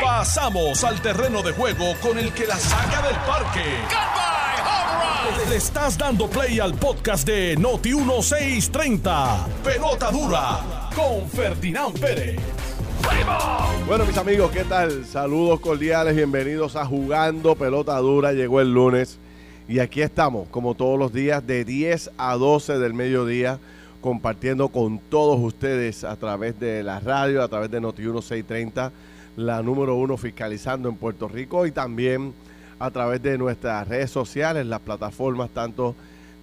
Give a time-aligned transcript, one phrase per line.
[0.00, 3.64] Pasamos al terreno de juego con el que la saca del parque.
[5.48, 9.46] Le estás dando play al podcast de Noti 1630.
[9.64, 12.40] Pelota dura con Ferdinand Pérez.
[13.86, 15.04] Bueno, mis amigos, ¿qué tal?
[15.04, 18.32] Saludos cordiales, bienvenidos a Jugando Pelota Dura.
[18.32, 19.18] Llegó el lunes
[19.68, 23.58] y aquí estamos, como todos los días, de 10 a 12 del mediodía,
[24.02, 28.92] compartiendo con todos ustedes a través de la radio, a través de Noti 1630,
[29.36, 32.34] la número uno fiscalizando en Puerto Rico y también
[32.80, 35.94] a través de nuestras redes sociales, las plataformas tanto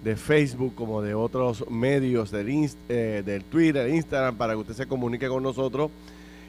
[0.02, 4.86] de Facebook como de otros medios del, eh, del Twitter, Instagram, para que usted se
[4.86, 5.90] comunique con nosotros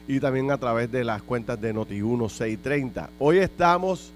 [0.08, 3.10] y también a través de las cuentas de Noti1630.
[3.18, 4.12] Hoy estamos,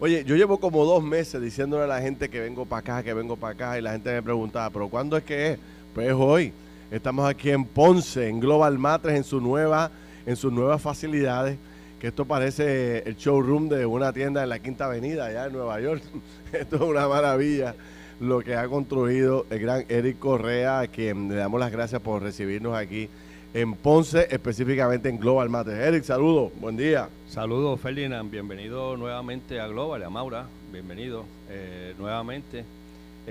[0.00, 3.14] oye, yo llevo como dos meses diciéndole a la gente que vengo para acá, que
[3.14, 5.58] vengo para acá, y la gente me preguntaba, pero ¿cuándo es que es?
[5.94, 6.52] Pues es hoy.
[6.90, 9.90] Estamos aquí en Ponce, en Global Matres, en su nueva,
[10.24, 11.58] en sus nuevas facilidades,
[11.98, 15.80] que esto parece el showroom de una tienda en la Quinta Avenida, allá en Nueva
[15.80, 16.02] York.
[16.52, 17.74] esto es una maravilla
[18.20, 22.22] lo que ha construido el gran Eric Correa, a quien le damos las gracias por
[22.22, 23.08] recibirnos aquí
[23.52, 25.76] en Ponce, específicamente en Global Matres.
[25.76, 27.08] Eric, saludos, buen día.
[27.28, 32.64] Saludos Ferdinand, bienvenido nuevamente a Global, a Maura, bienvenido eh, nuevamente.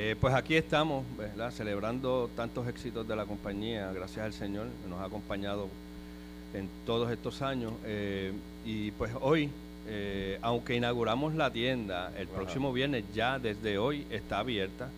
[0.01, 1.51] Eh, pues aquí estamos, ¿verdad?
[1.51, 5.67] celebrando tantos éxitos de la compañía, gracias al Señor, que nos ha acompañado
[6.53, 7.73] en todos estos años.
[7.85, 8.31] eh,
[8.65, 9.49] y pues hoy,
[9.87, 14.89] eh, aunque inauguramos la tienda, el próximo viernes ya desde hoy está abierta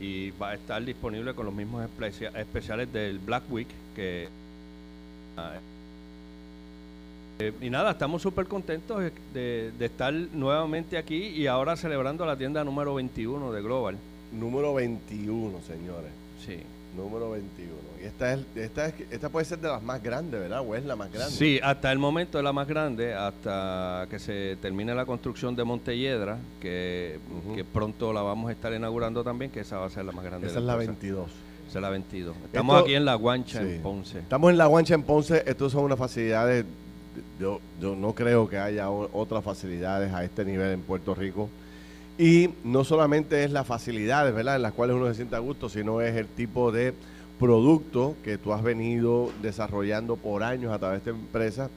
[0.00, 4.28] y va a estar disponible con los mismos especia- especiales del Black Week que
[7.40, 9.02] eh, y nada, estamos súper contentos
[9.34, 13.98] de estar nuevamente aquí y ahora celebrando la tienda número 21 de Global.
[14.32, 16.10] Número 21, señores.
[16.44, 16.58] Sí.
[16.96, 17.72] Número 21.
[18.02, 20.60] Y esta, es, esta, es, esta puede ser de las más grandes, ¿verdad?
[20.66, 21.32] ¿O es la más grande?
[21.32, 25.62] Sí, hasta el momento es la más grande, hasta que se termine la construcción de
[25.62, 27.20] Montelledra, que,
[27.54, 30.24] que pronto la vamos a estar inaugurando también, que esa va a ser la más
[30.24, 30.48] grande.
[30.48, 30.86] Esa de es la todas.
[30.88, 31.30] 22.
[31.68, 32.36] Esa es la 22.
[32.46, 33.68] Estamos Esto- aquí en La Guancha, Sí.
[33.74, 34.18] en Ponce.
[34.18, 35.44] Estamos en La Guancha, en Ponce.
[35.46, 36.64] Estas son unas facilidades.
[37.38, 41.48] Yo, yo no creo que haya otras facilidades a este nivel en Puerto Rico.
[42.18, 44.56] Y no solamente es las facilidades, ¿verdad?
[44.56, 46.92] En las cuales uno se siente a gusto, sino es el tipo de
[47.38, 51.70] producto que tú has venido desarrollando por años a través de esta empresa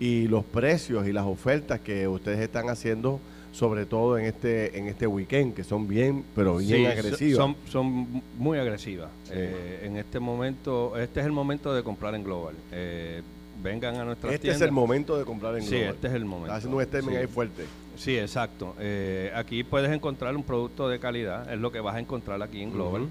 [0.00, 3.20] y los precios y las ofertas que ustedes están haciendo,
[3.52, 7.36] sobre todo en este en este weekend, que son bien, pero bien Sí, agresivas.
[7.36, 9.10] Son, son muy agresivas.
[9.24, 9.32] Sí.
[9.34, 12.54] Eh, en este momento, este es el momento de comprar en Global.
[12.72, 13.20] Eh,
[13.62, 14.62] vengan a nuestras este tiendas.
[14.62, 15.94] es el momento de comprar en Sí, Global.
[15.94, 16.46] este es el momento.
[16.46, 17.20] Está haciendo un statement Sí.
[17.20, 17.64] ahí fuerte.
[17.96, 18.74] Sí, exacto.
[18.80, 22.62] Eh, aquí puedes encontrar un producto de calidad, es lo que vas a encontrar aquí
[22.62, 23.02] en Global.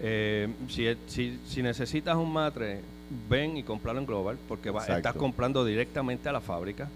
[0.00, 2.80] Eh, si, si, si necesitas un matre,
[3.28, 6.88] ven y cómpralo en Global, porque va- estás comprando directamente a la fábrica.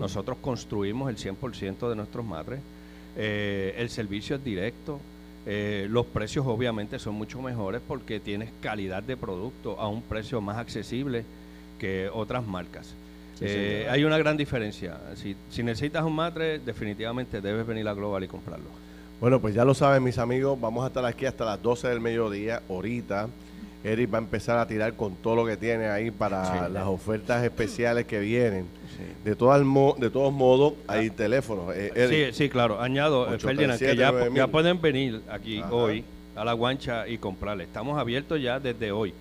[0.00, 2.60] Nosotros construimos el 100% de nuestros matres.
[3.16, 5.00] Eh, el servicio es directo.
[5.44, 10.40] Eh, los precios obviamente son mucho mejores porque tienes calidad de producto a un precio
[10.40, 11.24] más accesible
[11.80, 12.94] que otras marcas.
[13.38, 14.98] Sí, Eh, hay una gran diferencia.
[15.16, 18.66] Si, si necesitas un matre, definitivamente debes venir a Global y comprarlo.
[19.20, 22.00] Bueno, pues ya lo saben mis amigos, vamos a estar aquí hasta las 12 del
[22.00, 23.28] mediodía, ahorita.
[23.84, 26.72] Eric va a empezar a tirar con todo lo que tiene ahí para Sí.
[26.72, 28.66] las ofertas especiales que vienen.
[28.96, 29.02] Sí.
[29.24, 31.74] De, todas mo- de todos modos, hay teléfonos.
[31.74, 32.80] Eh, Eric, Sí, sí, claro.
[32.80, 34.36] Añado, eh, 837, Ferdinand, que ya, 9000.
[34.36, 35.72] ya pueden venir aquí Ajá.
[35.74, 36.04] hoy
[36.36, 37.64] a la guancha y comprarle.
[37.64, 39.12] Estamos abiertos ya desde hoy.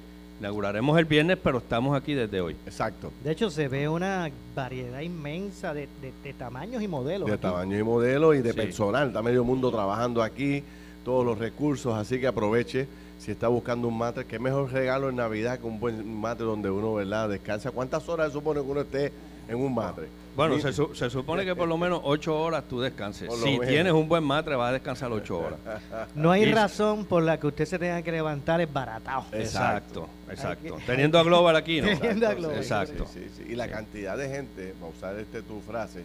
[0.42, 2.56] Inauguraremos el viernes, pero estamos aquí desde hoy.
[2.66, 3.12] Exacto.
[3.24, 7.28] De hecho, se ve una variedad inmensa de, de- de tamaños y modelos.
[7.28, 7.44] De aquí.
[7.44, 8.58] tamaño y modelo y de Sí.
[8.58, 9.10] personal.
[9.10, 10.64] Está medio mundo trabajando aquí,
[11.06, 12.88] todos los recursos, así que aproveche.
[13.20, 16.72] Si está buscando un mate, qué mejor regalo en Navidad que un buen mate donde
[16.72, 17.30] uno, ¿verdad?
[17.30, 17.70] Descansa.
[17.70, 19.12] ¿Cuántas horas se supone que uno esté
[19.48, 20.08] en un mate?
[20.36, 23.30] Bueno, se, su- se supone que por lo menos ocho horas tú descanses.
[23.44, 23.68] Si menos.
[23.68, 25.60] tienes un buen matre, vas a descansar ocho horas.
[26.16, 29.26] No hay Y- razón por la que usted se tenga que levantar esbaratado.
[29.34, 30.78] Exacto, exacto.
[30.86, 31.88] Teniendo a Global aquí, ¿no?
[31.88, 32.58] Teniendo a Global.
[32.58, 33.06] Exacto.
[33.14, 33.52] Sí, sí, sí.
[33.52, 36.04] Y la cantidad de gente, para usar este tu frase,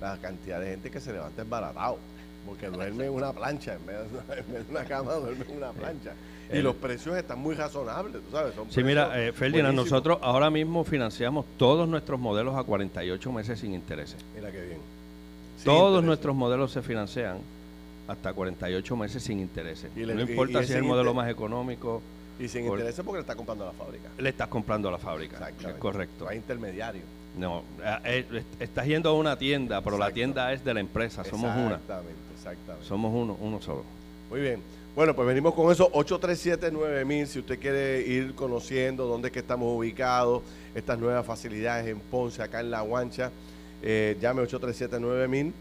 [0.00, 1.98] la cantidad de gente que se levanta embaratado.
[2.46, 5.44] Porque duerme en una plancha, en vez de una, en vez de una cama, duerme
[5.50, 6.12] en una plancha.
[6.52, 8.54] Y los precios están muy razonables, sabes.
[8.54, 9.90] Son Sí, mira, eh, Ferdinand, buenísimos.
[9.90, 14.16] nosotros ahora mismo financiamos todos nuestros modelos a 48 meses sin intereses.
[14.34, 14.78] Mira qué bien.
[15.56, 17.38] Sin Todos nuestros modelos se financian
[18.06, 19.90] hasta 48 meses sin intereses.
[19.94, 22.00] Y le- no importa y si es el modelo más económico,
[22.40, 24.08] Y sin por- intereses porque le está comprando a la fábrica.
[24.16, 25.34] le estás comprando a la fábrica.
[25.36, 25.70] Exactamente.
[25.72, 26.24] Es correcto.
[26.24, 27.02] No hay intermediario.
[27.36, 27.62] No,
[28.04, 31.50] eh, eh, estás yendo a una tienda, pero la tienda es de la empresa, somos
[31.54, 31.74] una.
[31.74, 32.86] Exactamente, exactamente.
[32.88, 33.84] Somos uno, uno solo.
[34.30, 34.62] Muy bien.
[34.98, 39.68] Bueno, pues venimos con eso, 837-9000, si usted quiere ir conociendo dónde es que estamos
[39.78, 40.42] ubicados,
[40.74, 43.30] estas nuevas facilidades en Ponce, acá en La Guancha,
[43.80, 45.52] eh, llame 837-9000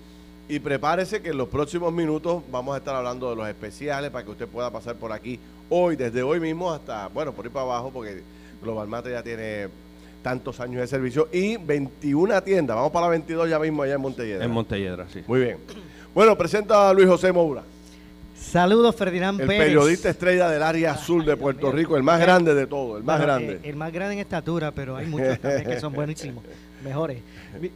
[0.50, 4.26] y prepárese que en los próximos minutos vamos a estar hablando de los especiales para
[4.26, 5.40] que usted pueda pasar por aquí
[5.70, 8.24] hoy, desde hoy mismo hasta, bueno, por ir para abajo, porque
[8.64, 9.68] Global Mate ya tiene
[10.24, 14.02] tantos años de servicio y 21 tiendas, vamos para la 22 ya mismo allá en
[14.02, 14.46] Montelledra.
[14.46, 15.22] En Montelledra, sí.
[15.28, 15.58] Muy bien.
[16.16, 17.77] Bueno, presenta a Luis José Moura.
[18.40, 19.64] Saludos, Ferdinand El Pérez.
[19.66, 23.18] periodista estrella del área azul de Puerto Rico, el más grande de todos, el más
[23.18, 23.54] Bueno, grande.
[23.56, 26.44] eh, el más grande en estatura, pero hay muchos también que son buenísimos,
[26.84, 27.20] mejores.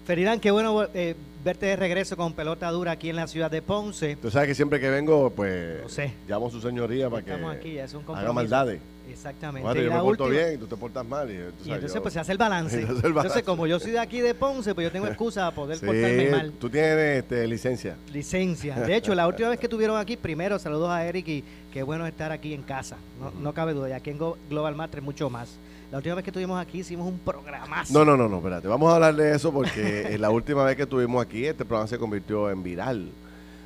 [0.05, 3.61] Ferdinand, qué bueno eh, verte de regreso con pelota dura aquí en la ciudad de
[3.61, 4.15] Ponce.
[4.15, 6.13] Tú sabes que siempre que vengo, pues sé.
[6.27, 8.79] llamo a su señoría para que Estamos aquí, ya es un haga maldades.
[9.09, 9.67] Exactamente.
[9.67, 11.29] Bueno, yo me porto bien y tú te portas mal.
[11.29, 12.77] Y, tú Y sabes, entonces yo- pues se hace el balance.
[12.77, 13.07] Hace el balance.
[13.09, 15.85] Entonces como yo soy de aquí de Ponce, pues yo tengo excusa para poder Sí,
[15.85, 16.51] portarme mal.
[16.59, 17.95] tú tienes este, licencia.
[18.13, 18.75] Licencia.
[18.75, 22.07] De hecho, la última vez que tuvieron aquí, primero saludos a Eric y qué bueno
[22.07, 22.95] estar aquí en casa.
[23.19, 23.89] No, no cabe duda.
[23.89, 25.49] Y aquí en Global Master mucho más.
[25.91, 27.91] La última vez que estuvimos aquí hicimos un programazo.
[27.93, 28.65] No, no, no, no, espérate.
[28.69, 31.97] Vamos a hablar de eso porque la última vez que estuvimos aquí, este programa se
[31.97, 33.09] convirtió en viral.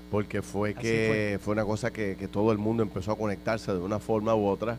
[0.10, 1.54] Porque fue Así que fue.
[1.54, 4.75] una cosa que, que todo el mundo empezó a conectarse de una forma u otra.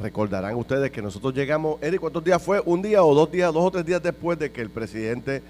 [0.00, 2.60] Recordarán ustedes que nosotros llegamos, Eric, ¿cuántos días fue?
[2.64, 5.42] Un día o dos días, dos o tres días después de que el presidente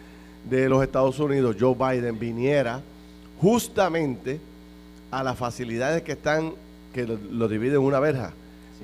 [0.45, 2.83] de los Estados Unidos, Joe Biden, viniera
[3.41, 4.41] justamente
[5.11, 6.53] a las facilidades que están,
[6.93, 8.35] que lo, lo dividen en una verja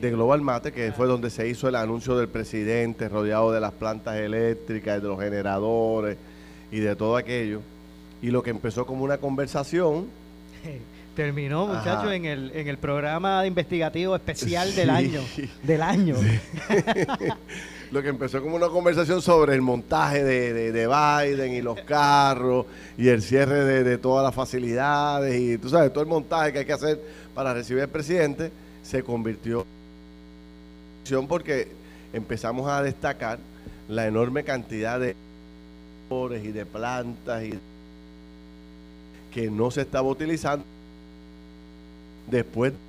[0.01, 3.73] de Global Mate, que fue donde se hizo el anuncio del presidente, rodeado de las
[3.73, 6.17] plantas eléctricas, de los generadores
[6.71, 7.61] y de todo aquello.
[8.23, 10.07] Y lo que empezó como una conversación,
[11.17, 15.23] Terminó, muchachos, en el, en el programa investigativo especial del año.
[15.63, 16.15] Del año.
[17.91, 21.81] lo que empezó como una conversación sobre el montaje de, de- de Biden y los
[21.83, 22.67] carros
[22.99, 26.59] y el cierre de, de todas las facilidades y tú sabes, todo el montaje que
[26.61, 27.01] hay que hacer
[27.35, 28.51] para recibir al presidente,
[28.83, 29.65] se convirtió
[31.29, 31.69] porque
[32.12, 33.38] empezamos a destacar
[33.88, 35.14] la enorme cantidad de
[36.11, 37.55] y de plantas y
[39.32, 40.64] que no se estaba utilizando
[42.29, 42.81] después del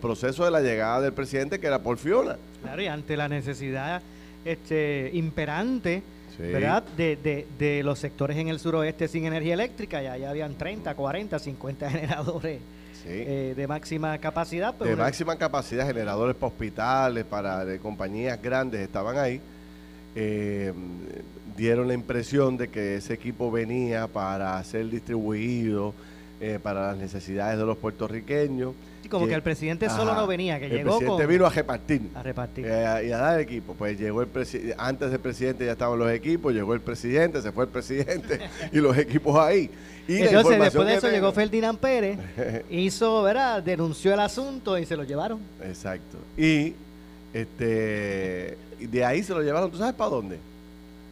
[0.00, 2.36] proceso de la llegada del presidente que era por Fiona.
[2.62, 4.02] Claro, y ante la necesidad
[4.44, 6.02] este, imperante,
[6.36, 6.42] Sí.
[6.42, 6.82] ¿verdad?
[6.96, 10.92] De, de, de los sectores en el suroeste sin energía eléctrica, ya, ya habían 30,
[10.92, 12.60] 40, 50 generadores
[13.04, 13.10] Sí.
[13.10, 14.74] eh, de máxima capacidad.
[14.78, 19.40] Pero de una- máxima capacidad, generadores para hospitales, para de compañías grandes estaban ahí.
[20.16, 20.72] Eh,
[21.56, 25.92] dieron la impresión de que ese equipo venía para ser distribuido
[26.44, 28.74] eh, para las necesidades de los puertorriqueños.
[29.02, 31.50] Sí, como que el presidente solo no venía, que el llegó presidente con- vino a
[31.50, 32.02] repartir.
[32.14, 32.66] a repartir.
[32.68, 33.74] eh, y a dar equipo.
[33.74, 37.52] Pues llegó el presidente, antes del presidente ya estaban los equipos, llegó el presidente, se
[37.52, 38.40] fue el presidente
[38.72, 39.70] y los equipos ahí.
[40.06, 42.18] Y Entonces, después de eso llegó Ferdinand Pérez,
[42.70, 43.62] hizo, ¿verdad?
[43.62, 45.38] Denunció el asunto y se lo llevaron.
[45.62, 46.18] Exacto.
[46.36, 46.74] Y
[47.32, 50.38] este y de ahí se lo llevaron, ¿tú sabes para dónde?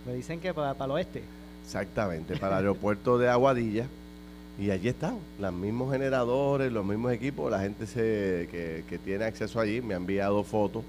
[0.06, 1.22] Me dicen que para, para el oeste.
[1.64, 3.86] Exactamente, para el aeropuerto de Aguadilla.
[4.58, 9.24] Y allí están, los mismos generadores, los mismos equipos, la gente se, que, que tiene
[9.24, 10.84] acceso allí me ha enviado fotos.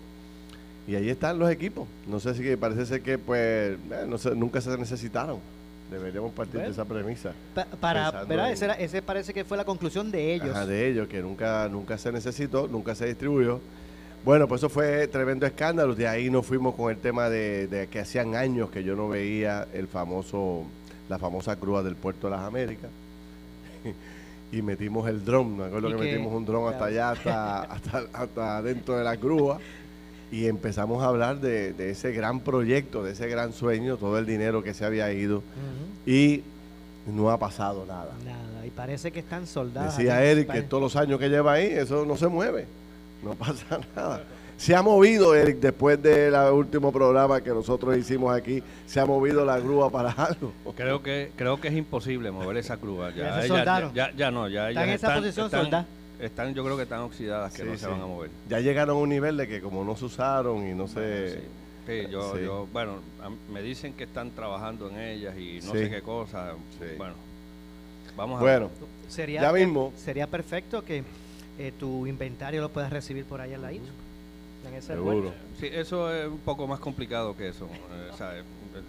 [0.88, 1.88] Y allí están los equipos.
[2.08, 3.78] No sé si parece ser que pues eh,
[4.08, 5.40] no sé, nunca se necesitaron.
[5.90, 6.68] Deberíamos partir Bueno.
[6.68, 7.32] de esa premisa.
[7.56, 8.48] Pa- para, ¿verdad?
[8.48, 10.50] en- Ese, era- ese parece que fue la conclusión de ellos.
[10.50, 13.62] Ajá, de ellos, que nunca, nunca se necesitó, nunca se distribuyó.
[14.26, 15.96] Bueno, pues eso fue tremendo escándalo.
[15.96, 19.08] De ahí nos fuimos con el tema de, de que hacían años que yo no
[19.08, 20.64] veía el famoso,
[21.10, 22.90] la famosa grúa del Puerto de las Américas.
[24.52, 28.04] y metimos el dron, me acuerdo que, que- metimos un dron hasta allá, hasta, hasta,
[28.14, 29.60] hasta dentro de la grúa.
[30.32, 34.26] Y empezamos a hablar de, de ese gran proyecto, de ese gran sueño, todo el
[34.26, 35.44] dinero que se había ido.
[36.08, 36.42] Y
[37.06, 38.10] no ha pasado nada.
[38.26, 39.96] Nada, y parece que están soldados.
[39.96, 42.66] Decía Eric que todos los años que lleva ahí, eso no se mueve.
[43.24, 44.24] No pasa nada.
[44.58, 49.44] Se ha movido, Eric, después del último programa que nosotros hicimos aquí, se ha movido
[49.46, 50.54] la grúa para algo.
[50.76, 53.10] Creo que creo que es imposible mover esa grúa.
[53.12, 55.86] Ya Ya, se ya, ya no, ya Están en esa posición están,
[56.20, 57.80] están, yo creo que están oxidadas que Sí, no sí.
[57.80, 58.30] se van a mover.
[58.48, 61.32] Ya llegaron a un nivel de que como no se usaron y no se...
[61.32, 61.40] Sí.
[61.86, 62.44] Sí, yo, Sí.
[62.46, 63.00] yo, bueno,
[63.52, 65.80] me dicen que están trabajando en ellas y no Sí.
[65.80, 66.54] sé qué cosa.
[66.80, 66.86] Sí.
[66.98, 67.16] Bueno,
[68.16, 68.70] vamos a Bueno,
[69.10, 69.92] Sería, ya mismo.
[69.98, 71.04] Sería perfecto que
[71.60, 73.90] eh, tu inventario lo puedas recibir por ahí en la isla.
[74.68, 75.34] En ese seguro.
[75.60, 77.66] Sí, eso es un poco más complicado que eso.
[77.66, 78.44] eh, o sea, eh,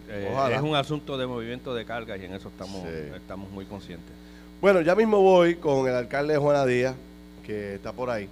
[0.09, 0.57] eh, Ojalá.
[0.57, 3.13] es un asunto de movimiento de cargas y en eso estamos, Sí.
[3.17, 4.13] estamos muy conscientes.
[4.61, 6.95] Bueno, ya mismo voy con el alcalde Juana Díaz,
[7.45, 8.29] que está por ahí.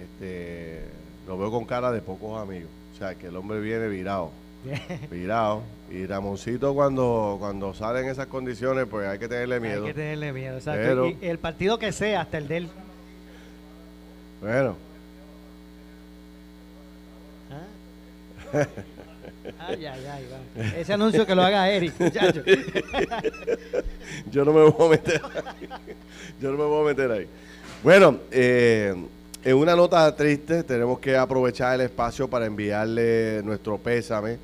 [0.00, 0.82] Este,
[1.26, 2.70] lo veo con cara de pocos amigos.
[2.94, 4.30] O sea, que el hombre viene virado.
[5.10, 5.62] Virado.
[5.90, 9.82] Y Ramoncito cuando, cuando sale en esas condiciones, pues hay que tenerle miedo.
[9.86, 10.80] Hay que tenerle miedo, exacto.
[10.84, 12.68] Pero- Y el partido que sea, hasta el del.
[14.40, 14.76] Bueno.
[20.76, 22.42] Ese anuncio que lo haga Eric, muchacho.
[24.30, 25.68] Yo no me voy a meter ahí.
[26.40, 27.26] Yo no me voy a meter ahí.
[27.82, 28.94] Bueno, eh,
[29.44, 34.38] en una nota triste tenemos que aprovechar el espacio para enviarle nuestro pésame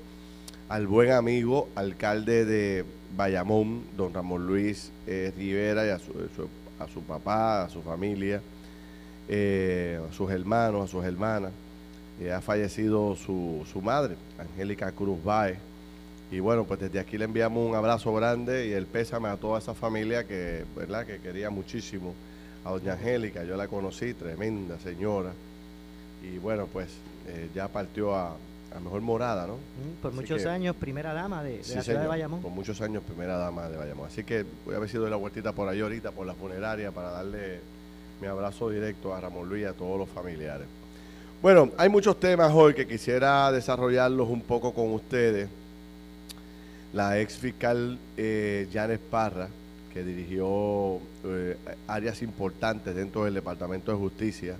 [0.69, 2.85] al buen amigo, alcalde de
[3.17, 7.83] Bayamón, don Ramón Luis eh, Rivera, y a su, su- a su papá, a su
[7.83, 8.41] familia,
[9.29, 11.53] eh, a sus hermanos, a sus hermanas.
[12.21, 15.59] Eh, ha fallecido su, su madre, Angélica Cruz Baez.
[16.31, 19.59] Y bueno, pues desde aquí le enviamos un abrazo grande y el pésame a toda
[19.59, 21.05] esa familia que, ¿verdad?
[21.07, 22.15] que quería muchísimo
[22.65, 23.45] a doña Angélica.
[23.45, 25.33] Yo la conocí, tremenda señora.
[26.23, 26.89] Y bueno, pues
[27.29, 28.31] eh, ya partió a,
[28.75, 29.55] a mejor morada, ¿no?
[29.55, 32.41] Mm, Por Así muchos que- años, primera dama de, de Sí, la ciudad de Bayamón.
[32.43, 34.07] Por muchos años, primera dama de Bayamón.
[34.07, 36.91] Así que voy a ver si doy la vueltita por ahí ahorita, por la funeraria,
[36.91, 37.61] para darle
[38.21, 40.67] mi abrazo directo a Ramón Luis y a todos los familiares.
[41.43, 45.49] Bueno, hay muchos temas hoy que quisiera desarrollarlos un poco con ustedes.
[46.93, 49.49] La ex fiscal eh, Parra,
[49.93, 54.57] que dirigió eh, áreas importantes dentro del Departamento de Justicia,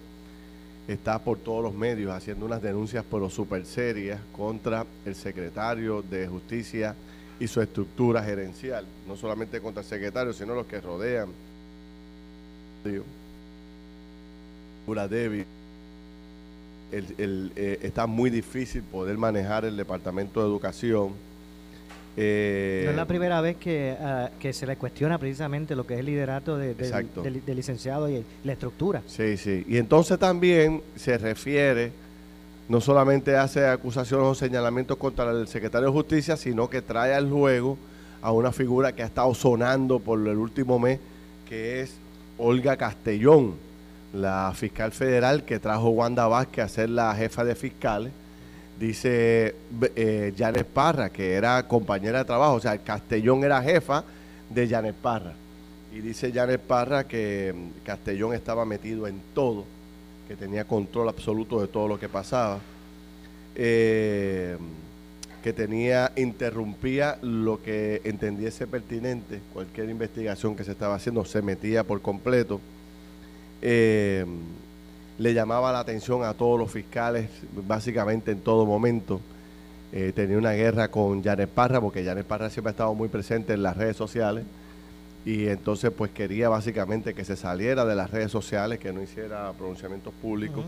[0.87, 6.27] está por todos los medios haciendo unas denuncias pero súper serias contra el secretario de
[6.27, 6.95] Justicia
[7.41, 8.85] y su estructura gerencial.
[9.09, 11.29] No solamente contra el secretario, sino los que rodean.
[14.85, 15.47] Pura débil.
[16.95, 21.11] El- el, eh, está muy difícil poder manejar el Departamento de Educación.
[22.17, 25.95] Eh, No es la primera vez que, ah, que se le cuestiona precisamente lo que
[25.95, 26.75] es el liderato de-
[27.25, 29.03] del- del licenciado y el- la estructura.
[29.09, 29.65] Sí, sí.
[29.67, 31.91] Y entonces también se refiere,
[32.69, 37.29] no solamente hace acusaciones o señalamientos contra el secretario de Justicia, sino que trae al
[37.29, 37.77] juego
[38.23, 41.01] a una figura que ha estado sonando por el último mes,
[41.49, 41.95] que es
[42.39, 43.55] Olga Castellón,
[44.15, 48.13] la fiscal federal que trajo Wanda Vázquez a ser la jefa de fiscales.
[48.79, 49.55] Dice
[49.97, 54.05] eh, Janet Parra, que era compañera de trabajo, o sea, Castellón era jefa
[54.51, 55.33] de Janet Parra.
[55.93, 59.65] Y dice Janet Parra que mm, Castellón estaba metido en todo,
[60.29, 62.59] que tenía control absoluto de todo lo que pasaba,
[63.57, 64.57] eh,
[65.43, 71.85] que tenía, interrumpía lo que entendiese pertinente, cualquier investigación que se estaba haciendo, se metía
[71.85, 72.61] por completo.
[73.65, 74.25] Eh,
[75.19, 77.29] le llamaba la atención a todos los fiscales,
[77.67, 79.21] básicamente en todo momento.
[79.93, 83.55] Eh, tenía una guerra con Janet Parra, porque Janet Parra siempre ha estado muy presente
[83.55, 84.45] en las redes sociales
[85.25, 89.53] y entonces pues quería básicamente que se saliera de las redes sociales, que no hiciera
[89.53, 90.65] pronunciamientos públicos.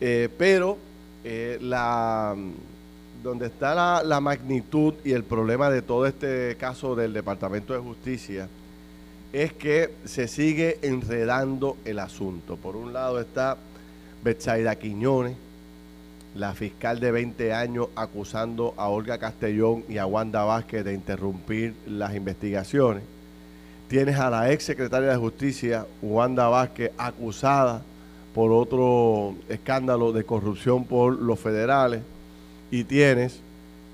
[0.00, 0.78] Eh, pero
[1.24, 2.36] eh, la
[3.22, 7.80] donde está la, la magnitud y el problema de todo este caso del Departamento de
[7.80, 8.48] Justicia
[9.32, 12.56] es que se sigue enredando el asunto.
[12.56, 13.56] Por un lado está
[14.24, 15.36] Betsaida Quiñones,
[16.34, 21.74] la fiscal de 20 años acusando a Olga Castellón y a Wanda Vázquez de interrumpir
[21.86, 23.02] las investigaciones.
[23.88, 27.82] Tienes a la ex secretaria de Justicia, Wanda Vázquez, acusada
[28.34, 32.02] por otro escándalo de corrupción por los federales.
[32.70, 33.40] Y tienes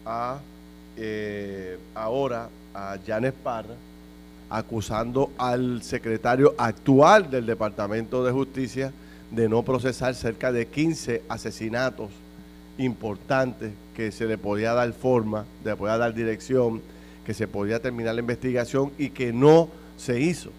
[0.05, 0.39] a
[0.99, 3.75] eh, ahora a Janet Parra
[4.51, 8.93] acusando al secretario actual del Departamento de Justicia
[9.31, 12.11] de no procesar cerca de 15 asesinatos
[12.79, 16.81] importantes que se le podía dar forma, le podía dar dirección,
[17.25, 20.51] que se podía terminar la investigación y que no se hizo.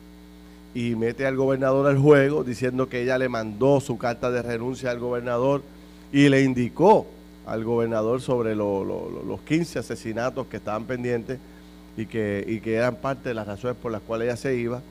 [0.74, 4.92] Y mete al gobernador al juego diciendo que ella le mandó su carta de renuncia
[4.92, 5.64] al gobernador
[6.12, 7.08] y le indicó
[7.46, 11.40] al gobernador sobre lo- lo- lo- los 15 asesinatos que estaban pendientes
[11.98, 14.82] y que, y que eran parte de las razones por las cuales ella se iba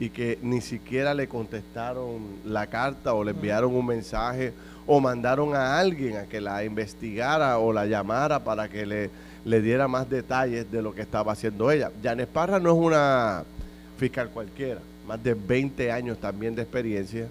[0.00, 4.52] y que ni siquiera le contestaron la carta o le enviaron un mensaje
[4.86, 9.10] o mandaron a alguien a que la investigara o la llamara para que le,
[9.44, 11.92] le diera más detalles de lo que estaba haciendo ella.
[12.02, 13.44] Janet Parra no es una
[13.98, 17.28] fiscal cualquiera, más de 20 años también de experiencia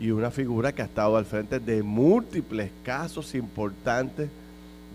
[0.00, 4.28] y una figura que ha estado al frente de múltiples casos importantes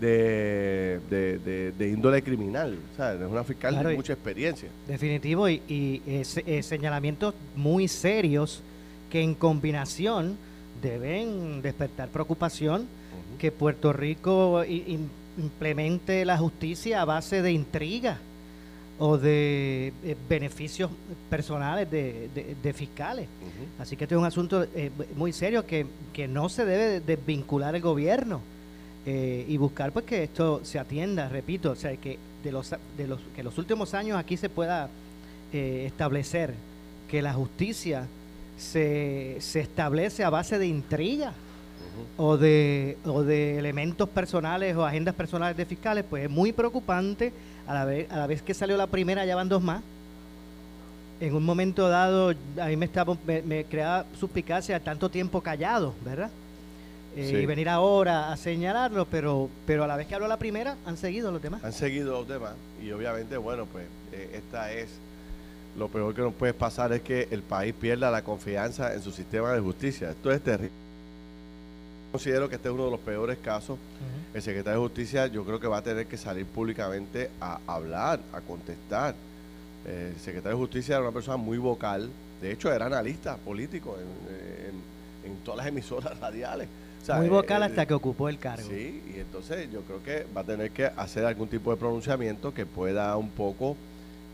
[0.00, 2.78] de, de- de- de índole criminal.
[2.92, 4.68] O sea, es una fiscal Claro, de mucha experiencia.
[4.86, 8.62] Definitivo, y, y, eh, se- eh, señalamientos muy serios
[9.10, 10.36] que en combinación
[10.82, 12.86] deben despertar preocupación
[13.38, 14.62] que Puerto Rico
[15.36, 18.18] implemente la justicia a base de intriga
[18.98, 20.90] o de eh, beneficios
[21.30, 23.28] personales de, de- de fiscales.
[23.78, 27.74] Así que este es un asunto eh, muy serio que, que no se debe desvincular
[27.76, 28.40] el gobierno
[29.10, 33.06] eh, y buscar pues que esto se atienda, repito, o sea, que de los, de
[33.06, 34.90] los, que los últimos años aquí se pueda
[35.50, 36.52] eh, establecer
[37.10, 38.06] que la justicia
[38.58, 41.32] se, se establece a base de intriga
[42.18, 47.32] o, de, o de elementos personales o agendas personales de fiscales, pues es muy preocupante.
[47.66, 49.82] A la vez, a la vez que salió la primera, ya van dos más.
[51.18, 55.94] En un momento dado, a mí me, estaba, me, me creaba suspicacia tanto tiempo callado,
[56.04, 56.30] ¿verdad?
[57.18, 57.36] Eh, Sí.
[57.36, 60.96] Y venir ahora a señalarlo, pero, pero a la vez que habló la primera, han
[60.96, 61.64] seguido los demás.
[61.64, 64.88] Han seguido los demás y obviamente, bueno, pues eh, esta es
[65.76, 69.10] lo peor que nos puede pasar es que el país pierda la confianza en su
[69.10, 70.10] sistema de justicia.
[70.10, 70.70] Esto es terrible.
[72.12, 73.78] Considero que este es uno de los peores casos.
[74.32, 78.20] El secretario de Justicia yo creo que va a tener que salir públicamente a hablar,
[78.32, 79.14] a contestar.
[79.86, 82.08] Eh, el secretario de Justicia era una persona muy vocal.
[82.40, 84.34] De hecho, era analista político en,
[84.74, 84.98] en-
[85.32, 86.68] en todas las emisoras radiales.
[87.02, 88.68] O sea, Muy eh, vocal eh, hasta que ocupó el cargo.
[88.68, 92.52] Sí, y entonces yo creo que va a tener que hacer algún tipo de pronunciamiento
[92.52, 93.76] que pueda un poco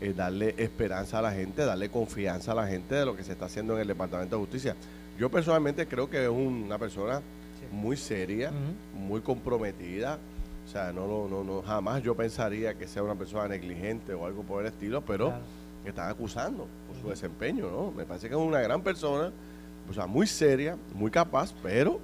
[0.01, 3.31] eh, darle esperanza a la gente, darle confianza a la gente de lo que se
[3.31, 4.75] está haciendo en el Departamento de Justicia.
[5.17, 7.21] Yo personalmente creo que es una persona
[7.71, 8.51] muy seria,
[8.93, 10.19] muy comprometida.
[10.65, 14.41] O sea, no, no, no, jamás yo pensaría que sea una persona negligente o algo
[14.43, 15.43] por el estilo, pero Claro.
[15.83, 17.91] que están acusando por su desempeño, ¿no?
[17.91, 19.31] Me parece que es una gran persona,
[19.89, 21.99] o sea, muy seria, muy capaz, pero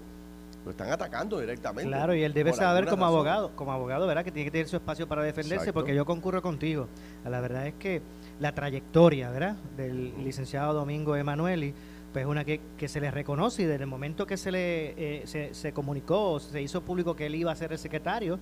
[0.65, 1.89] lo están atacando directamente.
[1.89, 3.15] Claro, y él debe saber como razón.
[3.15, 4.23] abogado, como abogado, ¿verdad?
[4.23, 5.73] Que tiene que tener su espacio para defenderse, Exacto.
[5.73, 6.87] porque yo concurro contigo.
[7.25, 8.01] La verdad es que
[8.39, 9.55] la trayectoria, ¿verdad?
[9.75, 11.73] Del licenciado Domingo Emanueli,
[12.13, 15.21] pues es una que, que se le reconoce y desde el momento que se le
[15.21, 18.37] eh, se, se comunicó, se hizo público que él iba a ser el secretario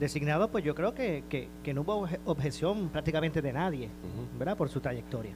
[0.00, 3.88] designado, pues yo creo que, que, que no hubo obje- objeción prácticamente de nadie.
[4.38, 4.56] ¿verdad?
[4.56, 5.34] Por su trayectoria.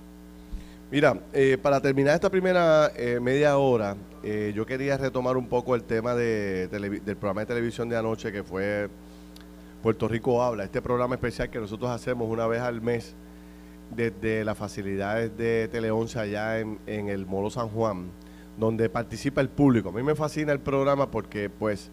[0.91, 5.75] Mira, eh, para terminar esta primera eh, media hora, eh, yo quería retomar un poco
[5.75, 6.69] el tema del
[7.17, 8.89] programa de televisión de anoche que fue
[9.83, 13.15] Puerto Rico Habla, este programa especial que nosotros hacemos una vez al mes
[13.95, 18.11] desde las facilidades de Tele 11 allá en, en el Molo San Juan,
[18.59, 19.91] donde participa el público.
[19.91, 21.91] A mí me fascina el programa porque pues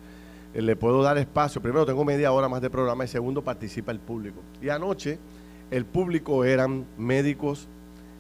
[0.54, 1.62] eh, le puedo dar espacio.
[1.62, 4.42] Primero tengo media hora más de programa y segundo participa el público.
[4.62, 5.20] Y anoche
[5.70, 7.68] el público eran médicos,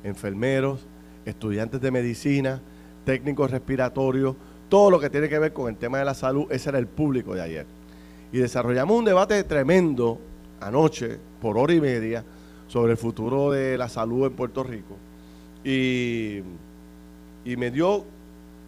[0.03, 0.85] enfermeros,
[1.25, 2.61] estudiantes de medicina,
[3.05, 4.35] técnicos respiratorios,
[4.69, 6.87] todo lo que tiene que ver con el tema de la salud, ese era el
[6.87, 7.65] público de ayer.
[8.31, 10.19] Y desarrollamos un debate tremendo
[10.59, 12.23] anoche, por hora y media,
[12.67, 14.97] sobre el futuro de la salud en Puerto Rico.
[15.63, 16.41] Y,
[17.45, 18.03] me dio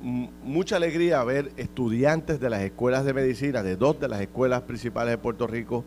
[0.01, 5.11] mucha alegría ver estudiantes de las escuelas de medicina, de dos de las escuelas principales
[5.11, 5.83] de Puerto Rico,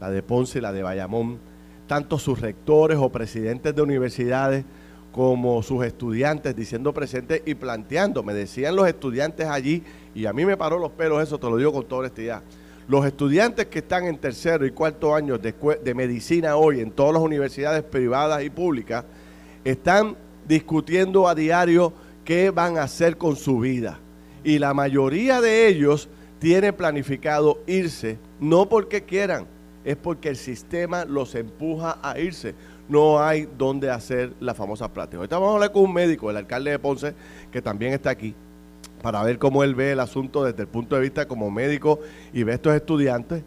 [0.00, 1.38] la de Ponce y la de Bayamón,
[1.86, 4.64] tanto sus rectores o presidentes de universidades
[5.12, 8.22] como sus estudiantes diciendo presente y planteando.
[8.22, 9.82] Me decían los estudiantes allí,
[10.14, 12.42] y a mí me paró los pelos eso, te lo digo con toda honestidad.
[12.88, 17.14] Los estudiantes que están en tercero y cuarto años de, de medicina hoy en todas
[17.14, 19.04] las universidades privadas y públicas
[19.64, 20.16] están
[20.46, 21.92] discutiendo a diario
[22.24, 24.00] qué van a hacer con su vida.
[24.42, 29.46] Y la mayoría de ellos tiene planificado irse, no porque quieran,
[29.84, 32.54] es porque el sistema los empuja a irse.
[32.88, 35.18] No hay donde hacer la famosa práctica.
[35.18, 37.14] Ahorita vamos a hablar con un médico, el alcalde de Ponce,
[37.50, 38.34] que también está aquí,
[39.02, 42.00] para ver cómo él ve el asunto desde el punto de vista como médico
[42.32, 43.42] y ve a estos estudiantes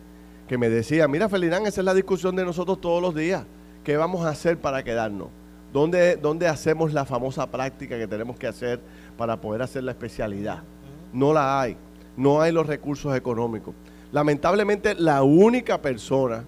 [0.48, 3.44] que me decían, mira Felinán, esa es la discusión de nosotros todos los días.
[3.84, 5.30] ¿Qué vamos a hacer para quedarnos?
[5.74, 8.80] ¿Dónde, ¿Dónde hacemos la famosa práctica que tenemos que hacer
[9.18, 10.64] para poder hacer la especialidad?
[11.12, 11.78] No la hay.
[12.16, 13.76] No hay los recursos económicos.
[14.12, 16.46] Lamentablemente, la única persona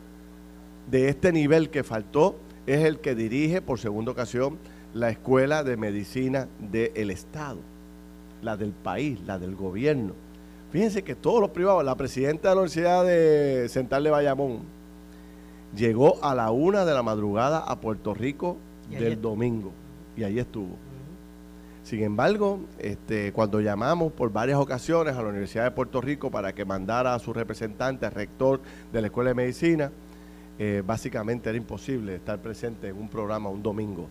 [0.90, 4.58] de este nivel que faltó es el que dirige por segunda ocasión
[4.94, 7.60] la Escuela de Medicina del Estado,
[8.42, 10.14] la del país, la del gobierno.
[10.72, 14.60] Fíjense que todos los privados, la presidenta de la Universidad de Central de Bayamón
[15.76, 18.58] llegó a la una de la madrugada a Puerto Rico
[18.90, 19.72] del domingo
[20.16, 20.76] y allí estuvo.
[21.90, 26.54] Sin embargo, este, cuando llamamos por varias ocasiones a la Universidad de Puerto Rico para
[26.54, 28.62] que mandara a su representante, al rector
[28.94, 29.92] de la Escuela de Medicina,
[30.60, 34.08] eh, básicamente era imposible estar presente en un programa un domingo.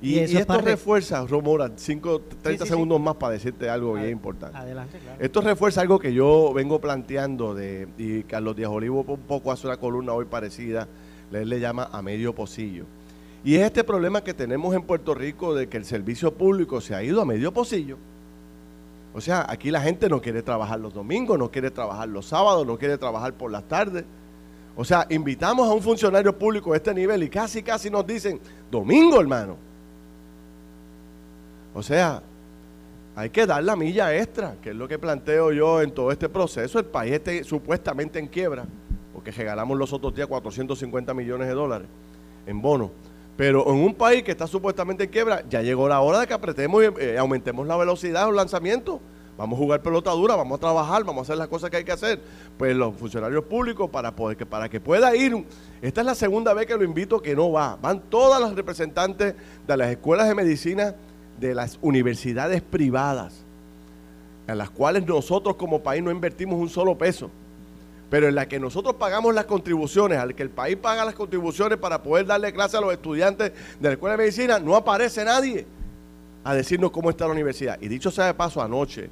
[0.00, 2.68] Y, esto refuerza, Romora, 5, 30 sí, sí.
[2.68, 4.58] segundos más para decirte algo bien importante.
[4.58, 5.22] Adelante, claro.
[5.22, 9.68] Esto refuerza algo que yo vengo planteando de, y Carlos Díaz Olivo un poco hace
[9.68, 10.88] una columna hoy parecida,
[11.30, 12.84] él le llama a medio pocillo.
[13.44, 16.94] Y es este problema que tenemos en Puerto Rico de que el servicio público se
[16.94, 17.96] ha ido a medio pocillo.
[19.14, 22.66] O sea, aquí la gente no quiere trabajar los domingos, no quiere trabajar los sábados,
[22.66, 24.04] no quiere trabajar por las tardes.
[24.76, 28.40] O sea, invitamos a un funcionario público de este nivel y casi, casi nos dicen,
[28.70, 29.56] domingo, hermano.
[31.74, 32.22] O sea,
[33.14, 36.28] hay que dar la milla extra, que es lo que planteo yo en todo este
[36.28, 36.78] proceso.
[36.78, 38.64] El país está supuestamente en quiebra,
[39.12, 41.88] porque regalamos los otros días 450 millones de dólares
[42.46, 42.90] en bonos.
[43.36, 46.34] Pero en un país que está supuestamente en quiebra, ya llegó la hora de que
[46.34, 49.00] apretemos y eh, aumentemos la velocidad de los lanzamientos.
[49.38, 51.84] Vamos a jugar pelota dura, vamos a trabajar, vamos a hacer las cosas que hay
[51.84, 52.20] que hacer.
[52.58, 55.46] Pues los funcionarios públicos, para, poder, que, para que pueda ir,
[55.80, 57.78] esta es la segunda vez que lo invito que no va.
[57.80, 59.34] Van todas las representantes
[59.66, 60.94] de las escuelas de medicina
[61.40, 63.44] de las universidades privadas,
[64.46, 67.30] en las cuales nosotros como país no invertimos un solo peso
[68.12, 71.78] pero en la que nosotros pagamos las contribuciones, al que el país paga las contribuciones
[71.78, 75.64] para poder darle clase a los estudiantes de la Escuela de Medicina, no aparece nadie
[76.44, 77.78] a decirnos cómo está la universidad.
[77.80, 79.08] Y dicho sea de paso, anoche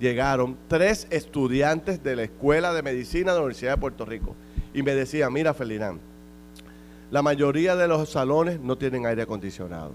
[0.00, 4.34] llegaron tres estudiantes de la Escuela de Medicina de la Universidad de Puerto Rico
[4.72, 6.00] y me decían, mira Felinán,
[7.10, 9.92] la mayoría de los salones no tienen aire acondicionado.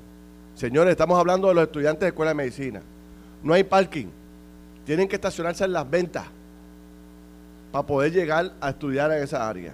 [0.54, 2.84] Señores, estamos hablando de los estudiantes de Escuela de Medicina.
[3.42, 4.10] No hay parking.
[4.86, 6.26] Tienen que estacionarse en las ventas
[7.74, 9.74] para poder llegar a estudiar en esa área.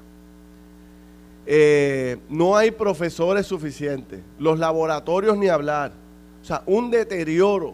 [1.45, 5.91] Eh, no hay profesores suficientes, los laboratorios ni hablar,
[6.41, 7.73] o sea, un deterioro.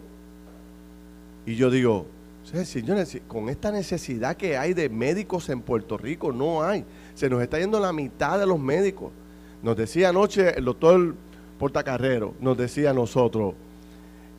[1.45, 2.07] Y yo digo,
[2.63, 6.83] señores, con esta necesidad que hay de médicos en Puerto Rico, no hay.
[7.13, 9.11] Se nos está yendo la mitad de los médicos.
[9.61, 11.13] Nos decía anoche el doctor
[11.59, 13.53] Portacarrero, nos decía a nosotros,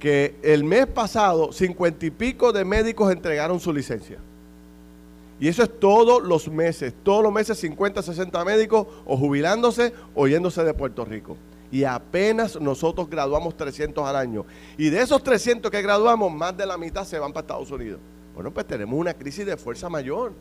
[0.00, 4.18] que el mes pasado cincuenta y pico de médicos entregaron su licencia.
[5.38, 10.26] Y eso es todos los meses, todos los meses 50, 60 médicos o jubilándose o
[10.26, 11.36] yéndose de Puerto Rico.
[11.70, 14.46] Y apenas nosotros graduamos 300 al año.
[14.78, 18.00] Y de esos 300 que graduamos, más de la mitad se van para Estados Unidos.
[18.34, 20.32] Bueno, pues tenemos una crisis de fuerza mayor.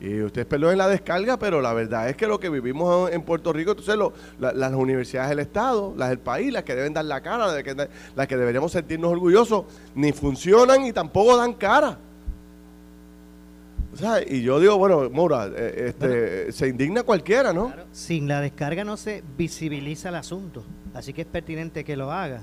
[0.00, 3.52] Y ustedes en la descarga, pero la verdad es que lo que vivimos en Puerto
[3.52, 3.96] Rico, entonces
[4.38, 7.88] las universidades del Estado, las del país, las que deben dar la cara, las que,
[8.14, 11.98] las que deberíamos sentirnos orgullosos, ni funcionan y tampoco dan cara
[14.28, 17.72] y yo digo, bueno, Mora, eh, este, se indigna cualquiera, ¿no?
[17.92, 22.42] sin la descarga no se visibiliza el asunto, así que es pertinente que lo haga.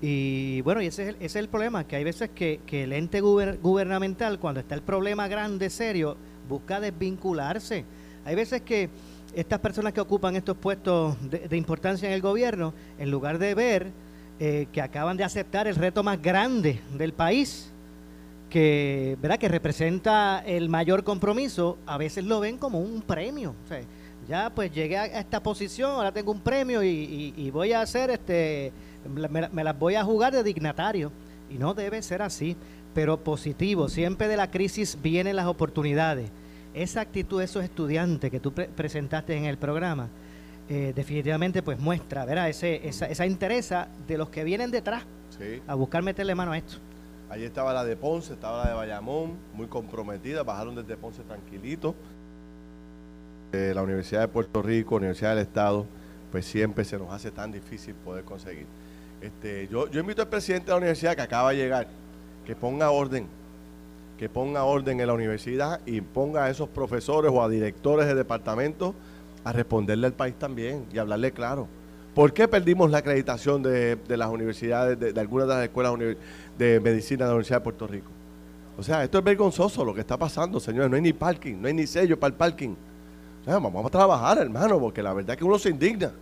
[0.00, 2.92] Y bueno, y ese es el, ese es el problema, que hay veces que, el
[2.92, 6.16] ente gubernamental, cuando está el problema grande, serio,
[6.48, 7.84] busca desvincularse.
[8.24, 8.90] Hay veces que
[9.34, 13.92] estas personas que ocupan estos puestos de, importancia en el gobierno, en lugar de ver
[14.38, 17.73] eh, que acaban de aceptar el reto más grande del país,
[18.54, 19.36] que, ¿verdad?
[19.36, 23.52] que representa el mayor compromiso, a veces lo ven como un premio.
[24.28, 28.70] ya pues llegué a esta posición, ahora tengo un premio y, voy a hacer, este,
[29.12, 31.10] me, las voy a jugar de dignatario.
[31.50, 32.56] Y no debe ser así,
[32.94, 33.88] pero positivo.
[33.88, 36.30] Siempre de la crisis vienen las oportunidades.
[36.74, 40.10] Esa actitud de esos estudiantes que tú presentaste en el programa,
[40.68, 42.48] eh, definitivamente pues muestra, ¿verdad?
[42.48, 45.02] Ese, esa, esa interesa de los que vienen detrás
[45.66, 46.78] a buscar meterle mano a esto.
[47.34, 51.92] Allí estaba la de Ponce, estaba la de Bayamón, muy comprometida, bajaron desde Ponce tranquilito.
[53.50, 55.84] la Universidad de Puerto Rico, Universidad del Estado,
[56.30, 58.66] pues siempre se nos hace tan difícil poder conseguir.
[59.20, 61.88] Este, yo, yo invito al presidente de la universidad que acaba de llegar,
[62.46, 63.26] que ponga orden,
[64.16, 68.14] que ponga orden en la universidad y ponga a esos profesores o a directores de
[68.14, 68.94] departamentos
[69.42, 71.66] a responderle al país también y hablarle claro.
[72.14, 75.94] ¿Por qué perdimos la acreditación de, las universidades, de, algunas de las escuelas
[76.56, 78.10] de medicina de la Universidad de Puerto Rico?
[78.76, 80.90] O sea, esto es vergonzoso lo que está pasando, señores.
[80.90, 82.74] No hay ni parking, no hay ni sello para el parking.
[83.46, 86.12] vamos a trabajar, hermano, porque la verdad es que uno se indigna.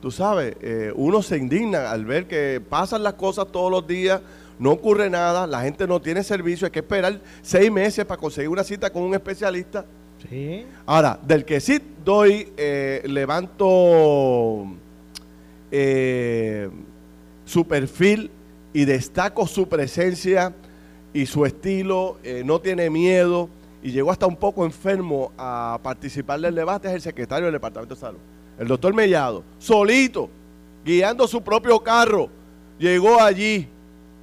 [0.00, 4.20] Tú sabes, eh, uno se indigna al ver que pasan las cosas todos los días,
[4.58, 8.48] no ocurre nada, la gente no tiene servicio, hay que esperar seis meses para conseguir
[8.48, 9.84] una cita con un especialista.
[10.28, 10.66] Sí.
[10.86, 14.66] Ahora, del que sí doy, eh, levanto
[15.70, 16.70] eh,
[17.44, 18.30] su perfil
[18.72, 20.54] y destaco su presencia
[21.12, 23.48] y su estilo, eh, no tiene miedo
[23.82, 27.94] y llegó hasta un poco enfermo a participar del debate, es el secretario del Departamento
[27.94, 28.18] de Salud,
[28.58, 30.28] el doctor Mellado, solito,
[30.84, 32.28] guiando su propio carro,
[32.78, 33.68] llegó allí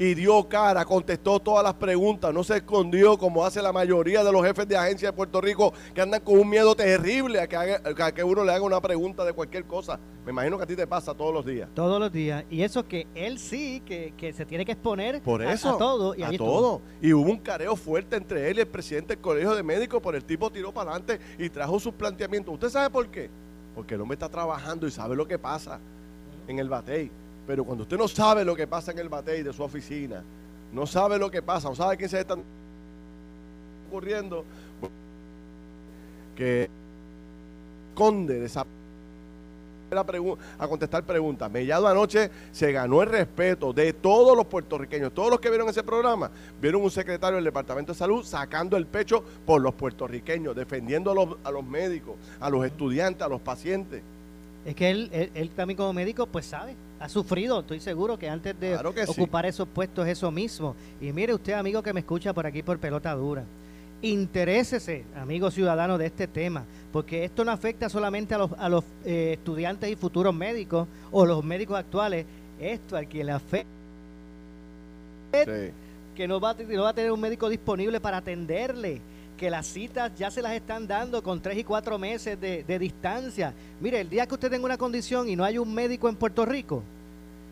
[0.04, 4.34] y dio cara, contestó todas las preguntas, no se escondió como hace la mayoría de
[4.34, 8.14] los jefes de agencia de Puerto Rico que andan con un miedo terrible a que,
[8.14, 9.98] que uno le haga una pregunta de cualquier cosa.
[10.26, 11.70] Me imagino que a ti te pasa todos los días.
[11.74, 12.44] Todos los días.
[12.50, 16.16] Y eso que él sí, que, se tiene que exponer por eso, a, todo.
[16.16, 16.82] Y a todo.
[17.02, 20.16] Y hubo un careo fuerte entre él y el presidente del Colegio de Médicos, por
[20.16, 22.54] el tipo tiró para adelante y trajo sus planteamientos.
[22.54, 23.30] ¿Usted sabe por qué?
[23.74, 25.80] Porque el hombre está trabajando y sabe lo que pasa
[26.48, 27.23] en el batey.
[27.46, 30.24] Pero cuando usted no sabe lo que pasa en el batey de su oficina,
[30.72, 32.36] no sabe lo que pasa, no sabe quién se está
[33.90, 34.44] ocurriendo,
[36.36, 36.70] que
[37.92, 38.66] esconde esa
[40.58, 41.52] a contestar preguntas.
[41.52, 45.14] Mellado anoche se ganó el respeto de todos los puertorriqueños.
[45.14, 48.88] Todos los que vieron ese programa vieron un secretario del Departamento de Salud sacando el
[48.88, 51.12] pecho por los puertorriqueños, defendiendo
[51.44, 54.02] a los médicos, a los estudiantes, a los pacientes.
[54.66, 58.30] Es que él, él, él también como médico, pues sabe, ha sufrido, estoy seguro que
[58.30, 59.12] antes de Claro que sí.
[59.12, 60.76] ocupar esos puestos eso mismo.
[61.02, 63.44] Y mire usted, amigo que me escucha por aquí por pelota dura,
[64.02, 68.84] interésese, amigo ciudadano, de este tema, porque esto no afecta solamente a los, a los
[69.06, 72.26] eh, estudiantes y futuros médicos o los médicos actuales,
[72.60, 73.68] esto al que le afecta
[75.34, 75.72] Sí.
[76.16, 79.02] que no va, a, no va a tener un médico disponible para atenderle,
[79.44, 82.80] que las citas ya se las están dando con tres y cuatro meses de, de
[82.80, 83.54] distancia.
[83.82, 86.46] Mire, el día que usted tenga una condición y no hay un médico en Puerto
[86.46, 86.82] Rico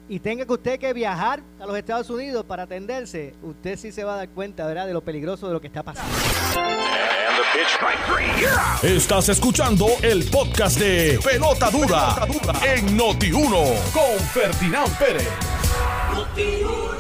[0.08, 4.06] y tenga que usted que viajar a los Estados Unidos para atenderse, usted sí se
[4.06, 6.16] va a dar cuenta, ¿verdad?, de lo peligroso de lo que está pasando.
[8.82, 12.26] Estás escuchando el podcast de Pelota Dura,
[12.74, 15.28] en Noti1 con Ferdinand Pérez.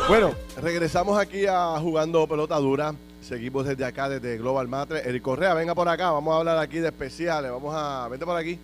[0.09, 2.93] Bueno, regresamos aquí a jugando pelota dura.
[3.21, 5.07] Seguimos desde acá, desde Global Matre.
[5.07, 6.11] Eric Correa, venga por acá.
[6.11, 7.51] Vamos a hablar aquí de especiales.
[7.51, 8.07] Vamos a.
[8.09, 8.57] Vente por aquí.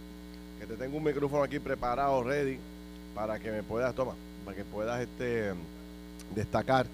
[0.60, 2.58] Que te tengo un micrófono aquí preparado, ready.
[3.14, 5.54] Para que me puedas, toma, para que puedas este,
[6.36, 6.88] destacar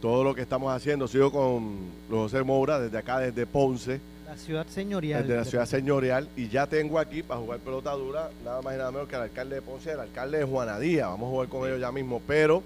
[0.00, 1.08] todo lo que estamos haciendo.
[1.08, 4.00] Sigo con José Moura, desde acá, desde Ponce.
[4.26, 5.22] La ciudad señorial.
[5.22, 6.28] Desde la ciudad señorial.
[6.36, 9.22] Y ya tengo aquí para jugar pelota dura, nada más y nada menos que el
[9.22, 11.08] alcalde de Ponce, el alcalde de Juanadía.
[11.08, 12.22] Vamos a jugar con ellos ya mismo.
[12.24, 12.62] Pero,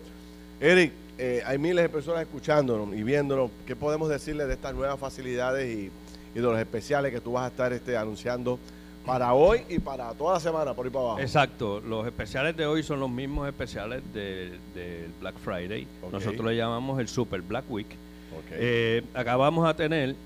[0.61, 3.50] Eric, eh, hay miles de personas escuchándonos y viéndonos.
[3.66, 5.90] ¿Qué podemos decirles de estas nuevas facilidades y,
[6.35, 8.59] y de los especiales que tú vas a estar este, anunciando
[9.07, 11.20] para hoy y para toda la semana por ahí para abajo?
[11.20, 15.87] Exacto, los especiales de hoy son los mismos especiales del del Black Friday.
[16.11, 17.88] Nosotros le llamamos el Super Black Week.
[18.37, 18.53] Ok.
[18.53, 20.16] Eh, acá vamos a tener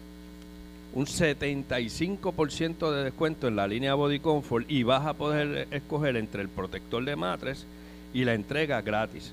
[0.95, 6.41] un 75% de descuento en la línea Body Comfort y vas a poder escoger entre
[6.41, 7.67] el protector de matres
[8.13, 9.33] y la entrega gratis,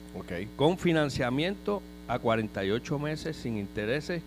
[0.55, 4.21] con financiamiento a 48 meses sin intereses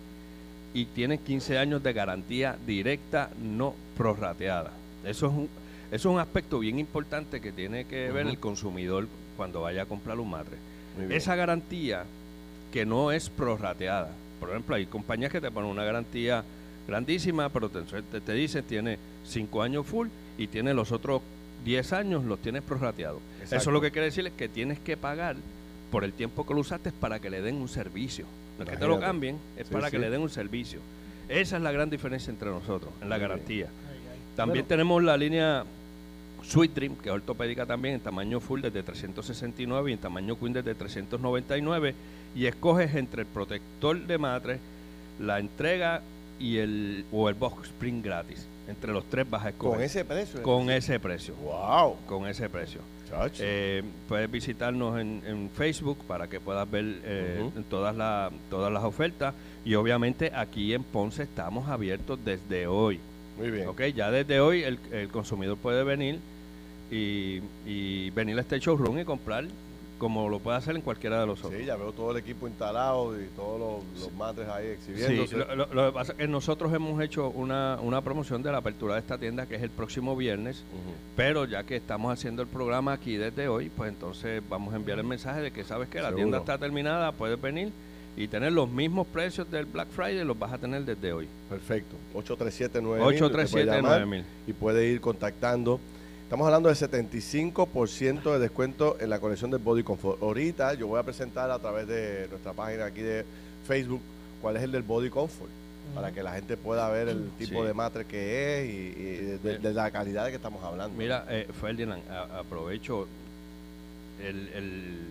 [0.73, 4.71] y tienes 15 años de garantía directa no prorrateada.
[5.05, 5.49] Eso es un,
[5.91, 9.07] eso es un aspecto bien importante que tiene que ver el consumidor
[9.37, 10.57] cuando vaya a comprar un matre.
[11.09, 12.03] Esa garantía
[12.71, 14.11] que no es prorrateada.
[14.39, 16.43] Por ejemplo, hay compañías que te ponen una garantía
[16.87, 20.07] grandísima, pero te, te, te dicen tiene 5 años full
[20.37, 21.21] y tiene los otros
[21.65, 23.21] 10 años, los tienes prorrateados.
[23.49, 23.71] Eso Exacto.
[23.71, 25.35] lo que quiere decir es que tienes que pagar
[25.91, 28.25] por el tiempo que lo usaste para que le den un servicio.
[28.57, 29.91] No es que te lo cambien, es Sí, para sí.
[29.91, 30.79] que le den un servicio.
[31.27, 33.67] Esa es la gran diferencia entre nosotros, en la garantía.
[34.35, 34.67] También Bueno.
[34.67, 35.63] tenemos la línea
[36.43, 40.53] Sweet Dream, que es ortopédica también, en tamaño full desde 369 y en tamaño queen
[40.53, 41.93] desde 399.
[42.35, 44.59] Y escoges entre el protector de matres,
[45.19, 46.01] la entrega
[46.39, 48.45] y el o el box spring gratis.
[48.69, 49.77] Entre los tres vas a escoger.
[49.77, 50.43] Con ese precio.
[50.43, 51.33] Con ese precio.
[51.35, 51.95] Wow.
[52.05, 52.81] Con ese precio.
[53.39, 58.83] Eh, puedes visitarnos en, en Facebook para que puedas ver eh, todas, las todas las
[58.83, 59.33] ofertas.
[59.65, 62.99] Y obviamente aquí en Ponce estamos abiertos desde hoy.
[63.37, 63.67] Muy bien.
[63.67, 66.19] Ok, ya desde hoy el, el consumidor puede venir
[66.91, 69.45] y, y venir a este showroom y comprar
[69.99, 71.59] como lo puede hacer en cualquiera de los otros.
[71.59, 75.27] Sí, ya veo todo el equipo instalado y todos los, los matres ahí exhibiéndose.
[75.27, 78.51] Sí, lo, lo- lo que pasa es que nosotros hemos hecho una, una promoción de
[78.51, 80.63] la apertura de esta tienda que es el próximo viernes,
[81.15, 84.97] pero ya que estamos haciendo el programa aquí desde hoy, pues entonces vamos a enviar
[84.97, 87.71] el mensaje de que sabes que la tienda está terminada, puedes venir
[88.17, 91.27] y tener los mismos precios del Black Friday, los vas a tener desde hoy.
[91.49, 91.95] Perfecto.
[92.15, 93.19] 837-9000.
[93.19, 94.23] 837-9000.
[94.47, 95.79] Y puede ir contactando.
[96.29, 100.21] Estamos hablando del 75% de descuento en la colección del Body Comfort.
[100.21, 103.25] Ahorita yo voy a presentar a través de nuestra página aquí de
[103.67, 103.99] Facebook
[104.39, 105.49] cuál es el del Body Comfort.
[105.95, 107.67] Para que la gente pueda ver el tipo Sí.
[107.67, 110.95] de matre que es y, y de, de la calidad de que estamos hablando.
[110.95, 113.07] Mira, eh, Ferdinand, a- aprovecho
[114.21, 115.07] el, el-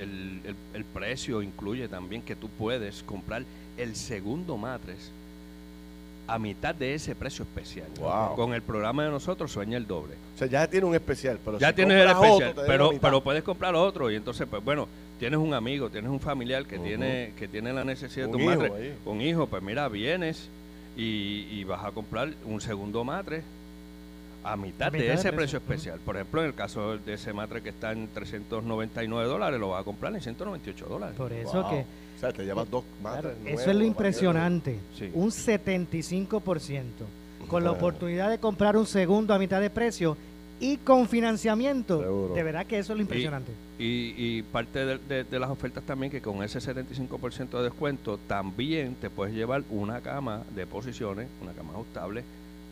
[0.00, 3.44] el- el- el precio incluye también que tú puedes comprar
[3.76, 5.10] el segundo matres
[6.32, 7.86] a mitad de ese precio especial.
[8.00, 8.34] Wow.
[8.36, 10.14] Con el programa de nosotros sueña el doble.
[10.34, 11.38] O sea, ya tiene un especial.
[11.44, 14.64] Pero ya si tienes el otro, especial, pero, pero puedes comprar otro y entonces, pues
[14.64, 18.44] bueno, tienes un amigo, tienes un familiar que tiene que tiene la necesidad Un de
[18.44, 18.94] tu hijo ahí.
[19.04, 20.48] un hijo, pues mira, vienes
[20.96, 23.42] y, y vas a comprar un segundo matre
[24.44, 25.36] a mitad, A mitad de de ese precio.
[25.36, 26.00] precio especial.
[26.04, 29.82] Por ejemplo, en el caso de ese matre que está en 399 dólares, lo vas
[29.82, 31.16] a comprar en 198 dólares.
[31.16, 31.70] Por eso Wow.
[31.70, 31.84] que
[32.16, 34.78] O sea, te llevas dos Claro, matres eso es lo impresionante.
[34.96, 35.10] Sí.
[35.12, 37.04] Un 75%.
[37.48, 40.16] Con la oportunidad de comprar un segundo a mitad de precio
[40.60, 42.00] y con financiamiento.
[42.00, 42.34] Seguro.
[42.34, 43.50] De verdad que eso es lo impresionante.
[43.78, 48.18] Y, y parte de, de- de las ofertas también que con ese 75% de descuento
[48.28, 52.22] también te puedes llevar una cama de posiciones, una cama ajustable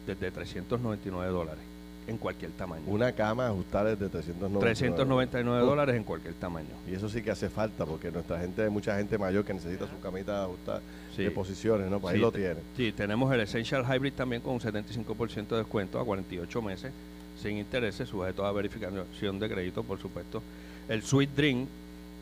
[0.07, 1.63] desde 399 dólares
[2.07, 2.83] en cualquier tamaño.
[2.87, 4.61] Una cama ajustable de 399.
[4.61, 5.69] 399 Uf.
[5.69, 6.69] dólares en cualquier tamaño.
[6.91, 10.01] Y eso sí que hace falta porque nuestra gente, mucha gente mayor que necesita su
[10.01, 10.81] camita ajustada
[11.15, 11.23] Sí.
[11.25, 12.01] de posiciones, ¿no?
[12.01, 12.61] Pues ahí Sí, lo te- tiene.
[12.77, 16.93] Sí, tenemos el Essential Hybrid también con un 75% de descuento a 48 meses
[17.41, 20.43] sin intereses, sujeto a verificación de crédito, por supuesto.
[20.89, 21.67] El Sweet Dream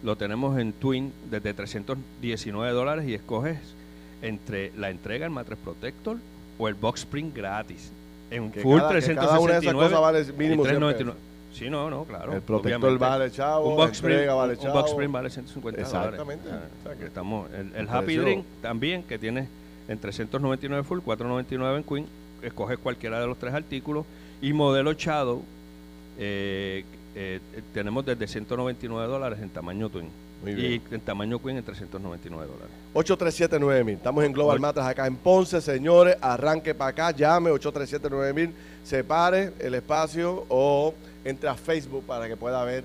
[0.02, 3.58] lo tenemos en Twin desde 319 dólares y escoges
[4.22, 6.18] entre la entrega, el Matres Protector
[6.58, 7.90] o el Box Spring gratis.
[8.30, 10.78] En Que full cada- que 369 cada una de esas cosas vale mínimo y 100
[10.78, 11.18] 399.
[11.52, 12.34] Sí, no, no, claro.
[12.34, 13.04] El protector obviamente.
[13.04, 14.78] vale chavo, un box spring, entrega vale un- un chavo.
[14.78, 16.44] box spring vale 150 Exactamente.
[16.48, 16.68] dólares.
[16.84, 19.48] Sea que- estamos, el, el Happy Drink también, que tiene
[19.88, 22.06] en 399 full, 499 en Queen.
[22.42, 24.04] Escoges cualquiera de los tres artículos.
[24.42, 25.42] Y modelo Shadow,
[26.18, 27.40] eh, eh,
[27.72, 30.10] tenemos desde 199 dólares en tamaño Twin.
[30.42, 30.82] Muy y bien.
[30.90, 32.70] en tamaño Queen en 399 dólares.
[32.94, 33.94] 837-9000.
[33.94, 34.60] Estamos en Global.
[34.60, 36.16] Matas acá en Ponce, señores.
[36.20, 38.52] Arranque para acá, llame 837-9000,
[38.84, 42.84] separe el espacio o entre a Facebook para que pueda ver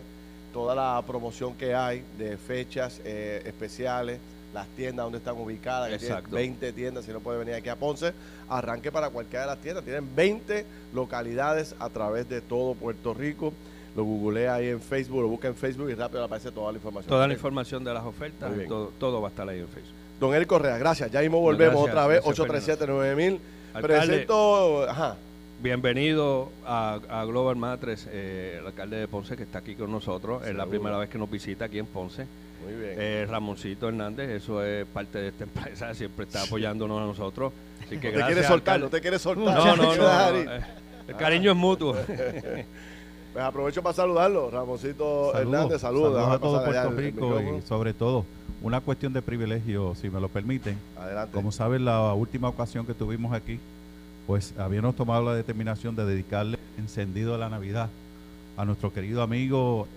[0.51, 4.19] toda la promoción que hay de fechas eh, especiales,
[4.53, 6.35] las tiendas donde están ubicadas, que Exacto.
[6.35, 8.13] 20 tiendas, si no puede venir aquí a Ponce,
[8.47, 9.83] arranque para cualquiera de las tiendas.
[9.83, 13.53] Tienen 20 localidades a través de todo Puerto Rico.
[13.95, 17.09] Lo googlea ahí en Facebook, lo busca en Facebook y rápido aparece toda la información.
[17.09, 19.93] Toda la información de las ofertas, todo, todo va a estar ahí en Facebook.
[20.19, 21.11] Don Eric Correa, gracias.
[21.11, 23.39] Ya mismo volvemos Gracias, otra vez, gracias, 837-9000.
[23.73, 24.07] Alcalde.
[24.07, 25.17] Presento, ajá,
[25.63, 30.45] Bienvenido a, a Global Matres, eh, el alcalde de Ponce que está aquí con nosotros.
[30.45, 32.27] Es la primera vez que nos visita aquí en Ponce.
[32.61, 32.95] muy bien.
[32.97, 37.53] Eh, Ramoncito Hernández, eso es parte de esta empresa, siempre está apoyándonos a nosotros.
[37.81, 38.27] Así que no te gracias.
[38.27, 38.85] quieres soltar, alcalde.
[38.85, 39.57] no te quieres soltar.
[39.57, 40.61] No, no, no, eh,
[41.07, 41.95] El cariño es mutuo.
[43.33, 46.13] Pues aprovecho para saludarlo, Ramoncito Hernández, saludos.
[46.13, 48.25] saludos a todo Puerto Rico y sobre todo
[48.61, 50.77] una cuestión de privilegio, si me lo permiten.
[50.95, 51.33] Adelante.
[51.33, 53.59] Como saben, la última ocasión que tuvimos aquí,
[54.27, 57.89] pues habíamos tomado la determinación de dedicarle encendido a la Navidad
[58.55, 59.87] a nuestro querido amigo,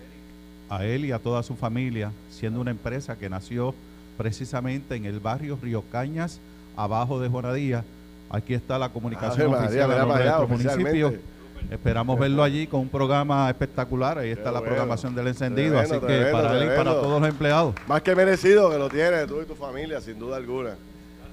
[0.71, 3.75] a él y a toda su familia, siendo una empresa que nació
[4.17, 6.41] precisamente en el barrio Río Cañas,
[6.75, 7.85] abajo de Juanadía.
[8.31, 11.36] Aquí está la comunicación María, oficial de nuestro municipio.
[11.71, 14.19] Esperamos verlo allí con un programa espectacular.
[14.19, 14.67] Ahí está Qué la bueno.
[14.67, 15.79] programación del encendido.
[15.79, 17.75] Tremendo, así que tremendo, para él y para todos los empleados.
[17.87, 20.71] Más que merecido que lo tienes tú y tu familia, sin duda alguna.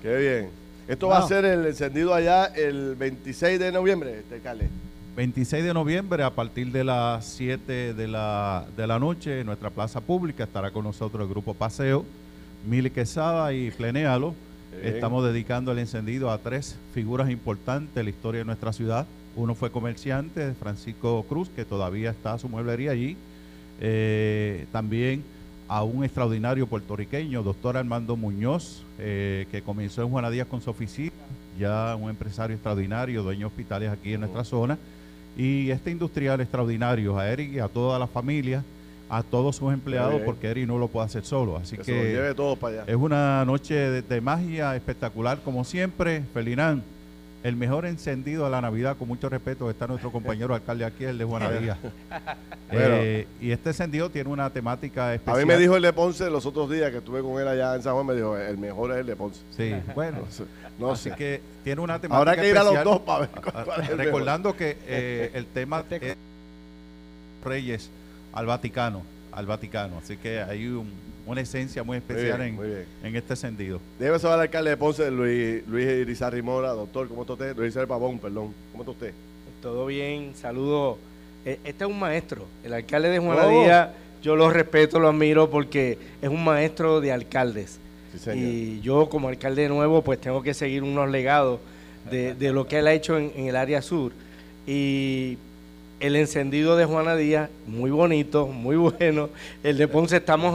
[0.02, 0.50] Qué bien.
[0.88, 4.68] Esto va a ser el encendido allá el 26 de noviembre, este alcalde.
[5.16, 9.70] 26 de noviembre a partir de las 7 de la, de la noche en nuestra
[9.70, 12.04] plaza pública estará con nosotros el grupo Paseo,
[12.68, 14.34] Mili Quesada y Plenéalo.
[14.82, 19.06] Estamos dedicando el encendido a tres figuras importantes de la historia de nuestra ciudad.
[19.36, 23.18] Uno fue comerciante, Francisco Cruz, que todavía está su mueblería allí.
[23.82, 25.24] Eh, también
[25.68, 30.70] a un extraordinario puertorriqueño, doctor Armando Muñoz, eh, que comenzó en Juana Díaz con su
[30.70, 31.12] oficina,
[31.60, 34.78] ya un empresario extraordinario, dueño de hospitales aquí en nuestra zona.
[35.36, 38.64] Y este industrial extraordinario, a Eric y a toda la familia,
[39.10, 41.58] a todos sus empleados, porque Eric no lo puede hacer solo.
[41.58, 42.92] Así Que, que, se lo lleve todo para allá.
[42.92, 46.24] es una noche de, de magia espectacular, como siempre.
[46.34, 46.84] Felinán,
[47.44, 51.18] el mejor encendido de la Navidad, con mucho respeto, está nuestro compañero alcalde aquí, el
[51.18, 51.78] de Juanadía.
[52.76, 55.46] Eh, y este encendido tiene una temática A especial.
[55.46, 57.84] mí me dijo el de Ponce los otros días que estuve con él allá en
[57.84, 59.42] San Juan, me dijo, el mejor es el de Ponce.
[59.56, 60.20] Sí, bueno.
[60.80, 61.16] No así sé.
[61.16, 62.84] que tiene una temática Habrá que ir a los especial.
[62.96, 64.06] dos para ver cuál, cuál es el mejor.
[64.06, 66.18] Recordando que eh, el tema es
[67.46, 67.90] Reyes
[68.34, 70.00] al Vaticano, al Vaticano.
[70.04, 70.90] Así que hay un-
[71.26, 72.86] una esencia muy Muy especial bien, en, muy bien.
[73.04, 73.80] en este encendido.
[74.00, 77.56] Debe saber al alcalde de Ponce, Luis, Luis Irizarry Mora, doctor, ¿cómo está usted?
[77.56, 78.54] Luis Irizarry Pavón, perdón.
[78.72, 79.14] ¿Cómo está usted?
[79.62, 80.98] Todo bien, saludo.
[81.46, 83.24] Eh, Este es un maestro, el alcalde de Oh.
[83.24, 87.80] Juanadía, yo lo respeto, lo admiro porque es un maestro de alcaldes.
[88.14, 88.38] Sí, señor.
[88.38, 91.60] Y yo como alcalde nuevo pues tengo que seguir unos legados
[92.12, 94.12] de, de lo que él ha hecho en, en el área sur.
[94.68, 95.38] Y
[96.04, 99.30] el encendido de Juana Díaz, muy bonito, muy bueno.
[99.64, 100.54] El de Ponce estamos,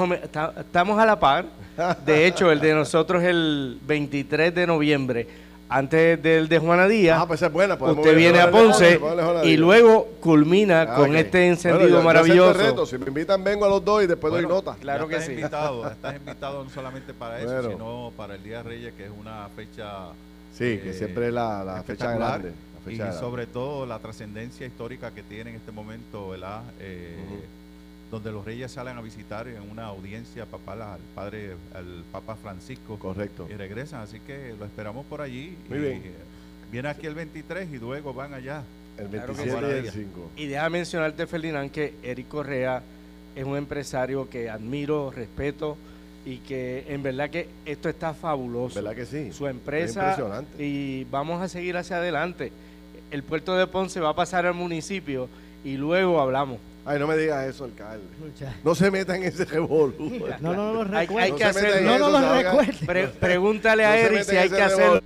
[0.60, 1.46] estamos a la par.
[2.04, 5.26] De hecho, el de nosotros es el 23 de noviembre,
[5.70, 7.20] antes del de Juana Díaz.
[7.22, 7.74] Ah, pues es buena.
[7.80, 9.00] Usted viene a Ponce
[9.44, 12.52] y luego culmina Ah, con este Bueno, encendido yo- yo maravilloso.
[12.52, 12.84] reto.
[12.84, 14.76] Si me invitan, vengo a los dos y después doy nota.
[14.78, 15.32] Claro Ya que estás sí.
[15.32, 17.70] Invitado, estás invitado no solamente para eso, Bueno.
[17.70, 20.08] sino para el Día de Reyes, que es una fecha
[20.52, 22.52] Sí, que eh, siempre es la, la fecha espectacular, grande.
[22.78, 26.62] La fecha y sobre todo la trascendencia histórica que tiene en este momento, ¿verdad?
[26.80, 27.16] Eh.
[28.10, 32.98] Donde los reyes salen a visitar en una audiencia papal al padre, al Papa Francisco
[32.98, 33.46] Correcto.
[33.50, 35.54] y regresan, así que lo esperamos por allí.
[35.68, 36.02] Muy y, bien.
[36.04, 36.12] eh,
[36.72, 38.62] Viene aquí el 23 y luego van allá.
[38.96, 39.98] El Claro que 27 y el sí.
[40.14, 40.30] 5.
[40.36, 42.82] Y deja mencionarte, Ferdinand, que Eric Correa
[43.36, 45.76] es un empresario que admiro, respeto
[46.24, 48.74] y que en verdad que esto está fabuloso.
[48.82, 49.32] ¿Verdad que sí?
[49.32, 50.64] Su Es empresa impresionante.
[50.64, 52.52] y vamos a seguir hacia adelante.
[53.10, 55.28] El puerto de Ponce va a pasar al municipio
[55.64, 56.58] y luego hablamos.
[56.84, 58.04] Ay, no me digas eso, alcalde.
[58.64, 59.94] No se metan en ese revolú.
[60.40, 61.98] No, no, no lo Hay- No que hacerlo.
[61.98, 62.86] No.
[62.86, 65.00] Pre- pregúntale a Eric si hay que hacer revolú.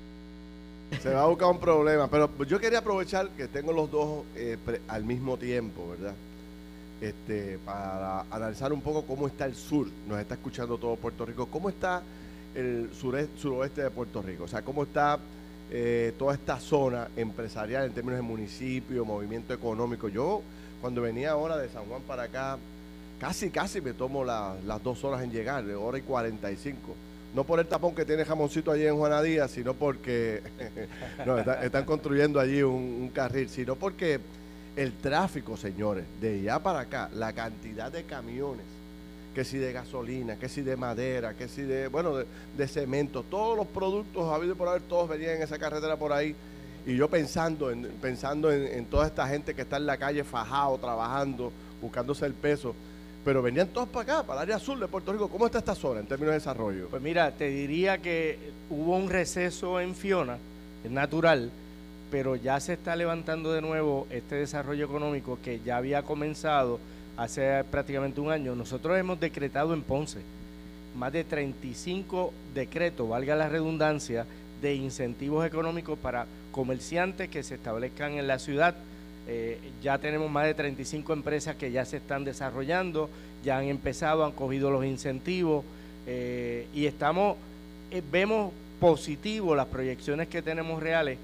[1.03, 2.09] Se va a buscar un problema.
[2.09, 6.15] Pero yo quería aprovechar que tengo los dos eh, al mismo tiempo, ¿verdad?
[7.01, 9.89] Este, para analizar un poco cómo está el sur.
[10.07, 11.47] Nos está escuchando todo Puerto Rico.
[11.47, 12.03] ¿Cómo está
[12.55, 14.45] el sureste, suroeste de Puerto Rico?
[14.45, 15.19] O sea, ¿cómo está
[15.75, 20.09] eh, toda esta zona empresarial en términos de municipio, movimiento económico?
[20.09, 20.43] Yo,
[20.81, 22.59] cuando venía ahora de San Juan para acá,
[23.19, 26.95] casi, casi me tomo las dos horas en llegar, hora y 45
[27.35, 30.43] no por el tapón que tiene jamoncito allí en Juana Díaz, sino porque
[31.63, 34.21] están construyendo allí un, carril, sino porque
[34.77, 38.67] el tráfico, señores, de allá para acá, la cantidad de camiones,
[39.35, 43.57] que si de gasolina, que si de madera, que si de, bueno, de, cemento, todos
[43.57, 46.35] los productos habido por haber, todos venían en esa carretera por ahí.
[46.85, 50.77] Y yo pensando en, pensando en, toda esta gente que está en la calle fajado,
[50.79, 52.75] trabajando, buscándose el peso
[53.25, 55.29] pero venían todos para acá, para el área sur de Puerto Rico.
[55.29, 56.89] ¿Cómo está esta zona en términos de desarrollo?
[56.89, 58.37] Pues mira, te diría que
[58.69, 60.39] hubo un receso en Fiona,
[60.85, 61.53] es natural,
[62.11, 66.81] pero ya se está levantando de nuevo este desarrollo económico que ya había comenzado
[67.23, 68.55] hace prácticamente un año.
[68.55, 70.21] Nosotros hemos decretado en Ponce
[70.97, 74.27] más de 35 decretos, valga la redundancia,
[74.61, 78.77] de incentivos económicos para comerciantes que se establezcan en la ciudad
[79.29, 83.09] eh, ya tenemos más de 35 empresas que ya se están desarrollando,
[83.45, 85.65] ya han empezado, han cogido los incentivos
[86.07, 87.37] eh, y estamos,
[87.93, 91.19] eh, vemos positivo las proyecciones que tenemos reales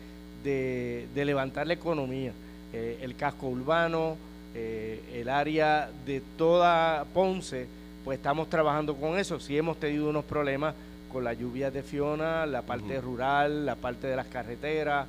[0.44, 2.32] de, levantar la economía,
[2.72, 4.16] el casco urbano,
[4.54, 7.66] el área de toda Ponce,
[8.04, 9.38] pues estamos trabajando con eso.
[9.40, 10.74] Sí hemos tenido unos problemas
[11.12, 15.06] con las lluvias de Fiona, la parte rural, la parte de las carreteras,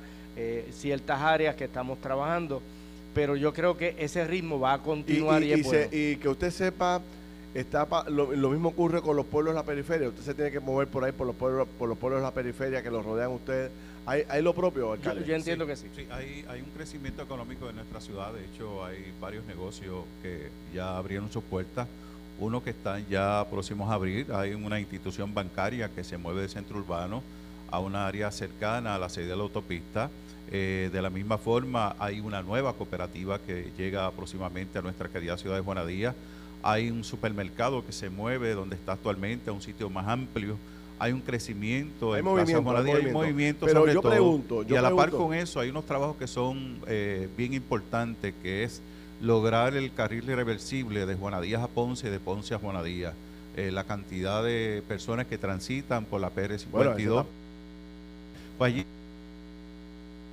[0.72, 2.62] ciertas áreas que estamos trabajando.
[3.14, 5.52] Pero yo creo que ese ritmo va a continuar y,
[5.90, 7.02] y, que usted sepa
[7.54, 10.08] está lo, mismo ocurre con los pueblos de la periferia.
[10.08, 12.32] Usted se tiene que mover por ahí por los pueblos por los pueblos de la
[12.32, 13.70] periferia que los rodean ustedes
[14.06, 17.68] hay, hay lo propio alcalde yo, entiendo que sí, sí hay, hay un crecimiento económico
[17.68, 21.86] en nuestra ciudad de hecho hay varios negocios que ya abrieron sus puertas
[22.38, 26.50] uno que están ya próximos a abrir hay una institución bancaria que se mueve del
[26.50, 27.22] centro urbano
[27.70, 30.10] a una área cercana a la sede de la autopista
[30.52, 35.38] eh, de la misma forma, hay una nueva cooperativa que llega próximamente a nuestra querida
[35.38, 36.14] ciudad de Juanadía.
[36.62, 40.56] Hay un supermercado que se mueve donde está actualmente, a un sitio más amplio.
[41.00, 44.94] Hay un crecimiento hay en movimiento, Juanadía, hay movimiento, Pero yo pregunto, y a la
[44.94, 48.82] par con eso, hay unos trabajos que son eh, bien importantes, que es
[49.22, 53.14] lograr el carril irreversible de Juanadías a Ponce y de Ponce a Juanadía.
[53.56, 57.24] Eh, la cantidad de personas que transitan por la PR52.
[58.58, 58.84] pues allí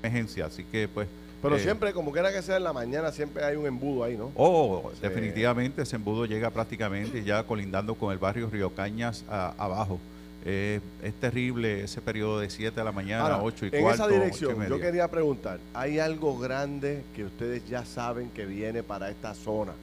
[0.04, 1.08] emergencia, así que pues...
[1.42, 4.18] Pero eh, siempre, como quiera que sea en la mañana, siempre hay un embudo ahí,
[4.18, 4.34] ¿no?
[4.36, 9.98] Oh, definitivamente ese embudo llega prácticamente ya colindando con el barrio Río Cañas abajo.
[10.46, 14.68] Es terrible ese periodo de 7 de la mañana a 8 y en esa dirección,
[14.68, 19.74] yo quería preguntar, ¿hay algo grande que ustedes ya saben que viene para esta zona?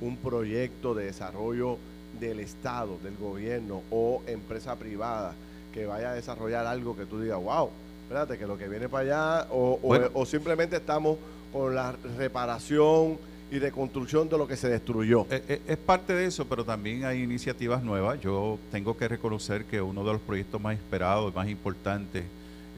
[0.00, 1.78] Un proyecto de desarrollo
[2.18, 5.34] del Estado, del gobierno o empresa privada
[5.72, 7.68] que vaya a desarrollar algo que tú digas, wow,
[8.04, 11.18] espérate, que lo que viene para allá, o, simplemente estamos
[11.52, 13.18] con la reparación
[13.50, 15.26] y reconstrucción de lo que se destruyó.
[15.30, 18.20] Es, eh, eh, es, parte de eso, pero también hay iniciativas nuevas.
[18.20, 22.24] Yo tengo que reconocer que uno de los proyectos más esperados y más importantes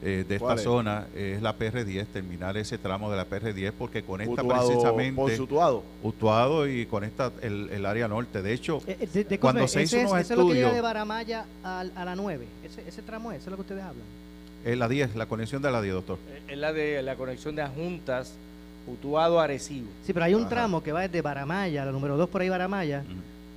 [0.03, 4.43] eh, de esta zona es la PR10, terminar ese tramo de la PR10, porque conecta
[4.43, 5.15] precisamente.
[5.15, 5.83] Por Utuado.
[6.03, 8.43] Utuado y conecta el, el área norte.
[8.43, 8.81] De hecho,
[9.39, 10.29] cuando se hizo unos estudios.
[10.29, 12.45] es lo que llega de Baramaya a, a la 9.
[12.63, 14.05] Ese, ese tramo es, eso es lo que ustedes hablan.
[14.63, 16.19] Es la 10, la conexión de la 10, doctor.
[16.47, 18.33] Es la de la conexión de Juntas,
[18.87, 19.87] Utuado Arecibo.
[20.05, 23.03] Sí, pero hay un tramo que va desde Baramaya, la número 2 por ahí Baramaya,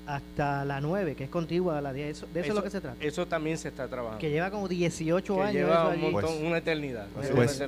[0.07, 2.11] hasta la 9, que es contigua a la 10.
[2.11, 2.97] Eso, de eso, es lo que se trata.
[3.05, 4.19] Eso también se está trabajando.
[4.19, 5.55] Que lleva como 18 que años.
[5.55, 7.07] Lleva un pues, una eternidad.
[7.15, 7.61] Pues,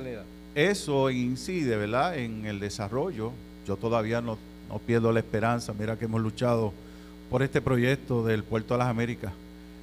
[0.55, 3.31] eso incide, ¿verdad?, en el desarrollo.
[3.65, 4.37] Yo todavía no,
[4.69, 5.73] no pierdo la esperanza.
[5.73, 6.73] Mira que hemos luchado
[7.29, 9.31] por este proyecto del Puerto de las Américas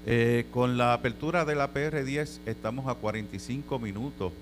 [0.07, 4.33] eh, con la apertura de la PR10 estamos a 45 minutos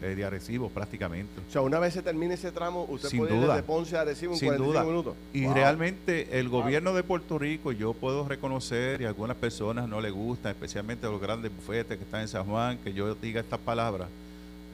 [0.00, 1.40] de Arecibo prácticamente.
[1.48, 4.34] O sea, una vez se termine ese tramo, usted puede ir de Ponce a Arecibo
[4.34, 5.16] en 45 minutos.
[5.32, 10.00] Y realmente el gobierno de Puerto Rico, yo puedo reconocer, y a algunas personas no
[10.00, 13.58] le gustan, especialmente los grandes bufetes que están en San Juan, que yo diga estas
[13.58, 14.08] palabras,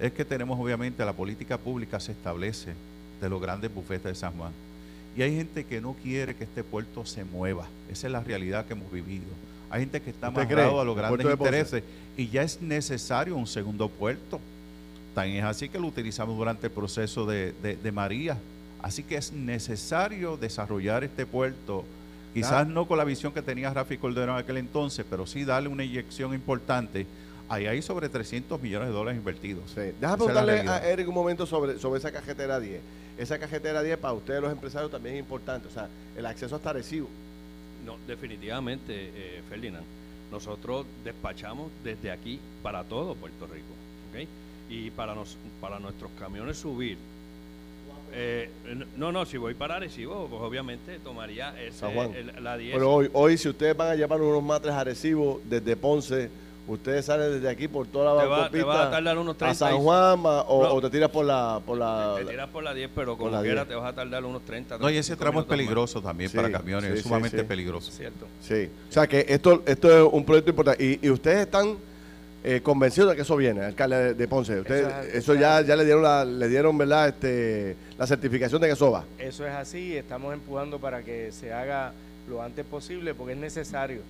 [0.00, 2.74] es que tenemos obviamente la política pública se establece
[3.20, 4.52] de los grandes bufetes de San Juan.
[5.16, 7.68] Y hay gente que no quiere que este puerto se mueva.
[7.90, 9.24] Esa es la realidad que hemos vivido.
[9.70, 11.82] Hay gente que está amarrado a los grandes intereses
[12.16, 14.40] y ya es necesario un segundo puerto.
[15.14, 18.36] Tan es así que lo utilizamos durante el proceso de, María.
[18.82, 21.84] Así que es necesario desarrollar este puerto,
[22.34, 25.68] quizás no con la visión que tenía Rafi Cordero en aquel entonces, pero sí darle
[25.68, 27.06] una inyección importante
[27.48, 29.64] Ahí hay sobre 300 millones de dólares invertidos.
[29.74, 29.92] Sí.
[30.00, 32.80] Déjame preguntarle a Eric un momento sobre, sobre esa cajetera 10.
[33.18, 36.72] Esa cajetera 10 para ustedes los empresarios también es importante, o sea, el acceso hasta
[36.72, 37.08] recibo.
[37.84, 39.84] No, definitivamente, eh, Ferdinand.
[40.32, 43.66] Nosotros despachamos desde aquí para todo Puerto Rico.
[44.10, 44.26] ¿ok?
[44.68, 46.96] Y para, nos, para nuestros camiones subir.
[48.16, 48.48] eh,
[48.96, 52.12] no, no, si voy para Arecibo, pues obviamente tomaría ese, San Juan.
[52.14, 52.74] el- la 10.
[52.74, 56.30] Pero hoy, hoy si ustedes van a llevar unos matres a recibo desde Ponce,
[56.68, 59.34] ustedes salen desde aquí por toda la Te va- te autopista va a tardar unos
[59.34, 60.74] a 30 San y- Juan ma- o, No.
[60.74, 61.60] o te tiras por la...
[61.66, 63.68] Por la te tiras por la 10, pero como la quiera 10.
[63.68, 64.78] te vas a tardar unos 30.
[64.78, 65.50] No, y ese 35 tramo es más.
[65.58, 67.44] peligroso también Sí, para camiones, sí, es sumamente sí.
[67.44, 67.90] peligroso.
[67.90, 68.26] ¿Cierto?
[68.40, 70.84] Sí, o sea que esto, esto es un proyecto importante.
[70.84, 71.76] Y, y ustedes están
[72.44, 74.60] eh, convencidos de que eso viene, alcalde de, de Ponce.
[74.60, 77.08] Ustedes, Eso es- eso ya, ya le dieron, la, le dieron ¿verdad?
[77.08, 79.04] Este, la certificación de que eso va.
[79.18, 81.92] Eso es así, estamos empujando para que se haga
[82.28, 84.00] lo antes posible porque es necesario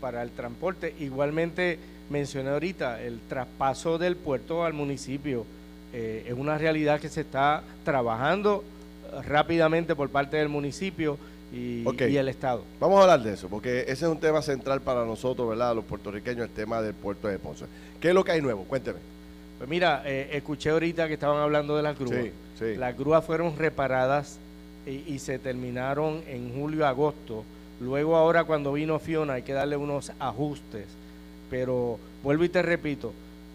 [0.00, 0.92] para el transporte.
[0.98, 1.78] Igualmente
[2.10, 5.46] mencioné ahorita el traspaso del puerto al municipio.
[5.92, 8.64] eh, es una realidad que se está trabajando
[9.26, 11.16] rápidamente por parte del municipio
[11.52, 12.64] y, y el Estado.
[12.80, 15.74] Vamos a hablar de eso, porque ese es un tema central para nosotros, ¿verdad?
[15.74, 17.66] Los puertorriqueños, el tema del puerto de Ponce.
[18.04, 18.64] ¿Qué es lo que hay nuevo?
[18.64, 18.98] Cuénteme.
[19.56, 22.24] Pues mira, eh, escuché ahorita que estaban hablando de las grúas.
[22.24, 22.74] Sí, sí.
[22.76, 24.36] Las grúas fueron reparadas
[24.84, 27.44] y, y se terminaron en julio, agosto.
[27.80, 30.84] Luego ahora cuando vino Fiona hay que darle unos ajustes.
[31.48, 33.14] Pero vuelvo y te repito,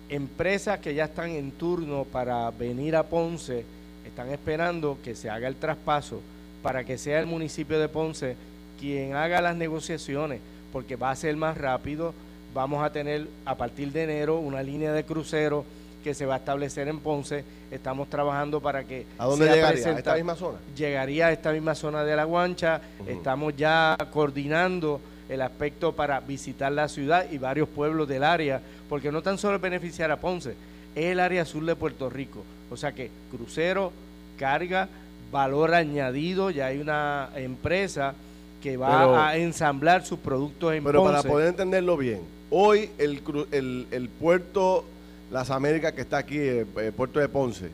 [0.10, 3.66] empresas que ya están en turno para venir a Ponce
[4.04, 6.22] están esperando que se haga el traspaso
[6.64, 8.36] para que sea el municipio de Ponce
[8.80, 10.40] quien haga las negociaciones,
[10.74, 12.16] porque va a ser más rápido.
[12.54, 15.64] Vamos a tener a partir de enero una línea de crucero
[16.04, 17.44] que se va a establecer en Ponce.
[17.72, 19.88] Estamos trabajando para que ¿A dónde llegaría?
[19.88, 20.58] ¿A esta misma zona?
[20.76, 22.82] llegaría a esta misma zona de La Guancha.
[23.08, 29.12] Estamos ya coordinando el aspecto para visitar la ciudad y varios pueblos del área, porque
[29.12, 30.56] no tan solo beneficiar a Ponce,
[30.96, 32.44] es el área sur de Puerto Rico.
[32.72, 33.92] O sea que crucero,
[34.40, 34.88] carga,
[35.32, 38.16] valor añadido, ya hay una empresa
[38.64, 41.18] que va Pero- a ensamblar sus productos en Pero Ponce.
[41.18, 44.86] para poder entenderlo bien, hoy el, cru- el, el puerto
[45.32, 47.70] Las Américas que está aquí, el, el puerto de Ponce,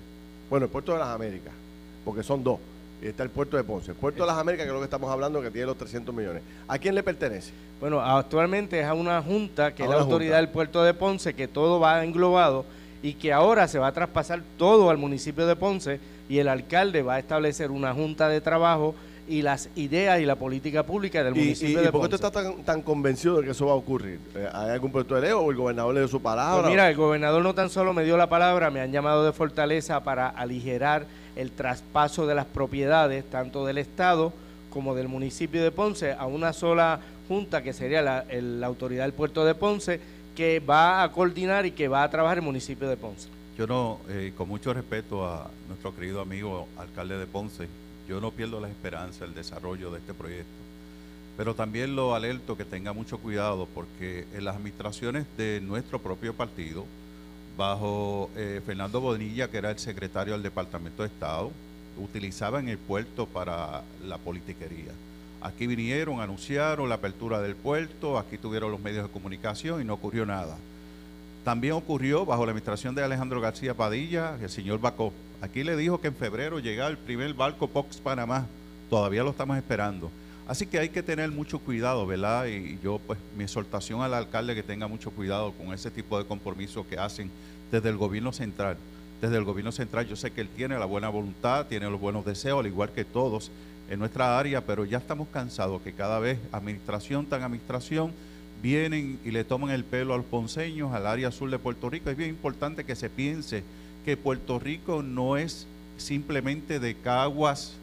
[0.49, 1.53] bueno, el puerto de las Américas,
[2.03, 2.59] porque son dos,
[3.01, 3.91] y está el puerto de Ponce.
[3.91, 6.13] El puerto de las Américas, que es lo que estamos hablando, que tiene los 300
[6.13, 6.41] millones.
[6.67, 7.51] ¿A quién le pertenece?
[7.79, 10.41] Bueno, actualmente es a una junta que A es la autoridad junta.
[10.41, 12.65] del puerto de Ponce, que todo va englobado
[13.03, 15.99] y que ahora se va a traspasar todo al municipio de Ponce
[16.29, 18.95] y el alcalde va a establecer una junta de trabajo
[19.27, 22.09] y las ideas y la política pública del ¿Y, y, municipio y de por qué
[22.09, 22.15] Ponce.
[22.15, 24.19] usted está tan, tan convencido de que eso va a ocurrir?
[24.35, 26.61] Eh, ¿Hay algún proyecto de ley o el gobernador le dio su palabra?
[26.61, 29.31] Pues mira, el gobernador no tan solo me dio la palabra, me han llamado de
[29.33, 31.05] Fortaleza para aligerar
[31.35, 34.31] el traspaso de las propiedades, tanto del Estado
[34.69, 39.03] como del municipio de Ponce, a una sola junta que sería la, el- la autoridad
[39.03, 39.99] del puerto de Ponce,
[40.35, 43.29] que va a coordinar y que va a trabajar el municipio de Ponce.
[43.57, 47.67] Yo no, eh, con mucho respeto a nuestro querido amigo alcalde de Ponce,
[48.07, 50.65] yo no pierdo la esperanza del desarrollo de este proyecto.
[51.37, 56.33] Pero también lo alerto que tenga mucho cuidado porque en las administraciones de nuestro propio
[56.33, 56.85] partido,
[57.57, 61.51] bajo eh, Fernando Bonilla, que era el secretario del Departamento de Estado,
[61.97, 64.91] utilizaban el puerto para la politiquería.
[65.41, 69.93] Aquí vinieron, anunciaron la apertura del puerto, aquí tuvieron los medios de comunicación y no
[69.93, 70.57] ocurrió nada.
[71.45, 75.13] También ocurrió bajo la administración de Alejandro García Padilla, el señor Bacó.
[75.41, 78.47] Aquí le dijo que en febrero llegaba el primer barco Pox Panamá.
[78.89, 80.09] Todavía lo estamos esperando.
[80.47, 82.47] Así que hay que tener mucho cuidado, ¿verdad?
[82.47, 86.25] Y yo, pues, mi exhortación al alcalde que tenga mucho cuidado con ese tipo de
[86.25, 87.29] compromisos que hacen
[87.71, 88.77] desde el gobierno central.
[89.21, 92.25] Desde el gobierno central yo sé que él tiene la buena voluntad, tiene los buenos
[92.25, 93.51] deseos, al igual que todos
[93.87, 98.13] en nuestra área, pero ya estamos cansados que cada vez administración tan administración
[98.65, 102.09] vienen y le toman el pelo a los ponceños, al área sur de Puerto Rico.
[102.09, 103.63] Es bien importante que se piense
[104.03, 107.73] que Puerto Rico no es simplemente de Caguas,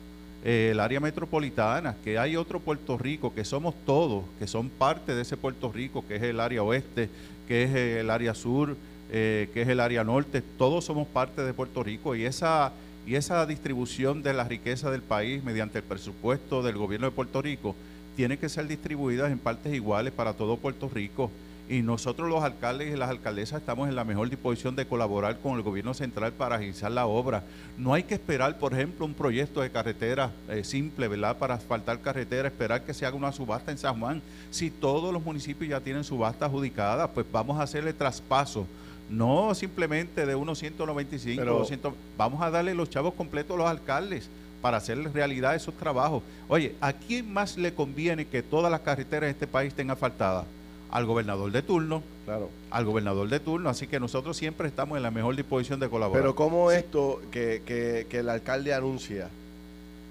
[0.44, 5.14] eh, el área metropolitana, que hay otro Puerto Rico, que somos todos, que son parte
[5.14, 7.08] de ese Puerto Rico, que es el área oeste,
[7.46, 7.70] que es
[8.00, 8.76] el área sur,
[9.12, 12.72] eh, que es el área norte, todos somos parte de Puerto Rico y esa,
[13.06, 17.40] y esa distribución de la riqueza del país mediante el presupuesto del gobierno de Puerto
[17.40, 17.76] Rico
[18.16, 21.30] tiene que ser distribuida en partes iguales para todo Puerto Rico.
[21.68, 25.54] Y nosotros los alcaldes y las alcaldesas estamos en la mejor disposición de colaborar con
[25.56, 27.44] el gobierno central para agilizar la obra.
[27.78, 31.38] No hay que esperar, por ejemplo, un proyecto de carretera eh, simple, ¿verdad?
[31.38, 34.20] Para asfaltar carretera, esperar que se haga una subasta en San Juan.
[34.50, 38.66] Si todos los municipios ya tienen subasta adjudicada, pues vamos a hacerle traspaso.
[39.08, 43.68] No simplemente de unos 195, Pero- 200, vamos a darle los chavos completos a los
[43.70, 44.28] alcaldes
[44.62, 46.22] para hacer realidad esos trabajos.
[46.48, 50.46] Oye, ¿a quién más le conviene que todas las carreteras de este país estén asfaltadas?
[50.90, 52.50] al gobernador de turno, Claro.
[52.70, 56.20] al gobernador de turno, así que nosotros siempre estamos en la mejor disposición de colaborar.
[56.22, 59.30] Pero ¿cómo esto que, que, que el alcalde anuncia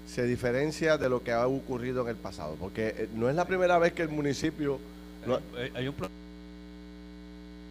[0.08, 2.56] se diferencia de lo que ha ocurrido en el pasado?
[2.58, 4.80] Porque eh, no es la primera vez que el municipio...
[5.24, 6.10] no- Hay, hay un plan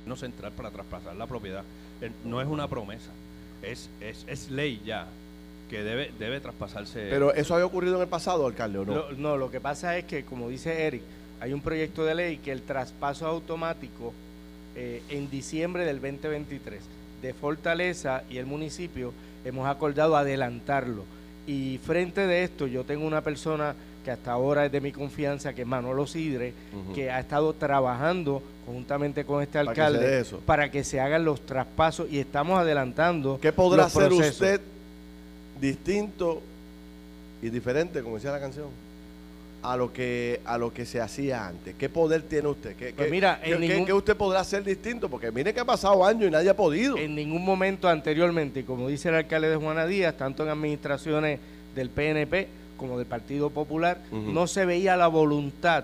[0.06, 1.64] no central para traspasar la propiedad.
[2.02, 3.12] Eh, No es una promesa,
[3.62, 5.06] es, es, es ley ya
[5.72, 7.08] que debe, debe traspasarse.
[7.10, 8.94] pero eso había ocurrido en el pasado, alcalde, ¿o no?
[8.96, 11.02] Lo- no, lo que pasa es que, como dice Eric,
[11.40, 14.14] hay un proyecto de ley que el traspaso automático
[14.76, 16.80] eh, en diciembre del 2023
[17.22, 19.14] de Fortaleza y el municipio
[19.46, 21.04] hemos acordado adelantarlo.
[21.48, 23.74] Y frente de esto, yo tengo una persona
[24.06, 26.54] que hasta ahora es de mi confianza, que es Manolo Sidre,
[26.96, 30.40] que ha estado trabajando conjuntamente con este Para que se alcalde dé eso.
[30.46, 33.40] para que se hagan los traspasos y estamos adelantando.
[33.42, 34.34] ¿Qué podrá los hacer procesos.
[34.34, 34.62] usted
[35.62, 36.42] distinto
[37.42, 38.68] y diferente, como decía la canción,
[39.64, 41.76] a lo que a lo que se hacía antes?
[41.78, 42.76] ¿Qué poder tiene usted?
[42.76, 45.08] ¿Qué, Pues qué- mira, qué- ningún- usted podrá hacer distinto?
[45.08, 46.98] Porque mire que ha pasado años y nadie ha podido.
[46.98, 51.40] En ningún momento anteriormente, y como dice el alcalde de Juana Díaz, tanto en administraciones
[51.76, 52.48] del PNP
[52.78, 55.84] como del Partido Popular, no se veía la voluntad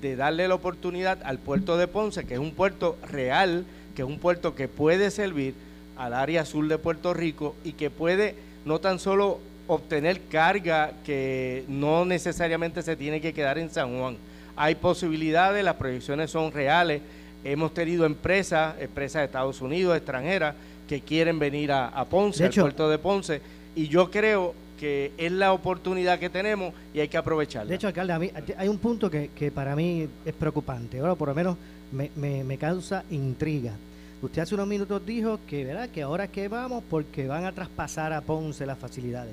[0.00, 4.08] de darle la oportunidad al puerto de Ponce, que es un puerto real, que es
[4.08, 5.52] un puerto que puede servir
[5.98, 8.36] al área sur de Puerto Rico y que puede
[8.68, 14.16] no tan solo obtener carga que no necesariamente se tiene que quedar en San Juan.
[14.56, 17.00] Hay posibilidades, las proyecciones son reales.
[17.44, 20.54] Hemos tenido empresas, empresas de Estados Unidos, extranjeras,
[20.88, 23.40] que quieren venir a, a Ponce, al puerto de Ponce,
[23.76, 27.68] y yo creo que es la oportunidad que tenemos y hay que aprovecharla.
[27.68, 31.14] De hecho, alcalde, a mí, hay un punto que, que para mí es preocupante, ahora
[31.14, 31.56] por lo menos
[31.92, 33.72] me, me- me causa intriga.
[34.20, 35.88] Usted hace unos minutos dijo que, ¿verdad?
[35.90, 39.32] que ahora que vamos porque van a traspasar a Ponce las facilidades.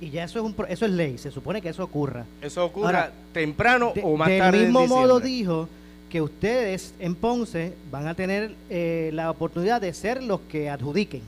[0.00, 2.24] Y ya eso es, un, eso es ley, se supone que eso ocurra.
[2.42, 4.58] Eso ocurra Ahora, temprano De- o más del tarde.
[4.58, 5.68] en mismo modo dijo
[6.10, 11.22] que ustedes en Ponce van a tener eh, la oportunidad de ser los que adjudiquen.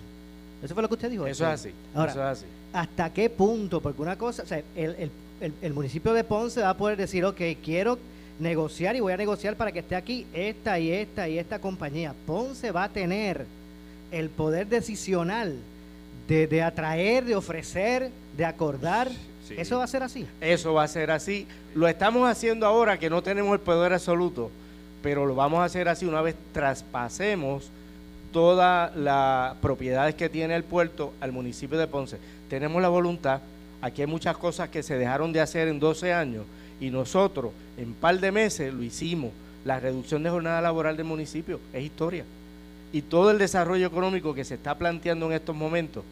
[0.63, 1.27] Eso fue lo que usted dijo.
[1.27, 1.71] Eso es así.
[1.95, 2.45] Ahora, eso es así.
[2.73, 3.81] ¿Hasta qué punto?
[3.81, 6.97] Porque una cosa, o sea, el, el- el- el municipio de Ponce va a poder
[6.99, 7.99] decir, ok, quiero
[8.39, 12.15] negociar y voy a negociar para que esté aquí esta y esta y esta compañía.
[12.27, 13.47] Ponce va a tener
[14.11, 15.57] el poder decisional
[16.29, 19.11] de, de atraer, de ofrecer, de acordar.
[19.47, 19.55] Sí.
[19.57, 20.27] ¿Eso va a ser así?
[20.41, 21.47] Eso va a ser así.
[21.75, 24.51] Lo estamos haciendo ahora que no tenemos el poder absoluto,
[25.03, 27.71] pero lo vamos a hacer así una vez traspasemos
[28.33, 32.19] todas las propiedades que tiene el puerto al municipio de Ponce.
[32.51, 33.41] Tenemos la voluntad,
[33.81, 36.45] aquí hay muchas cosas que se dejaron de hacer en 12 años
[36.81, 39.33] y nosotros en par de meses lo hicimos.
[39.65, 42.25] La reducción de jornada laboral del municipio es historia.
[42.93, 46.05] Y todo el desarrollo económico que se está planteando en estos momentos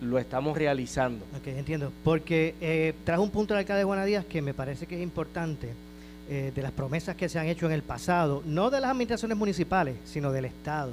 [0.00, 1.24] lo estamos realizando.
[1.38, 1.92] Ok, entiendo.
[2.02, 5.02] Porque eh, trajo un punto el alcalde de Juana Díaz que me parece que es
[5.02, 5.72] importante,
[6.28, 9.36] eh, de las promesas que se han hecho en el pasado, no de las administraciones
[9.36, 10.92] municipales, sino del Estado.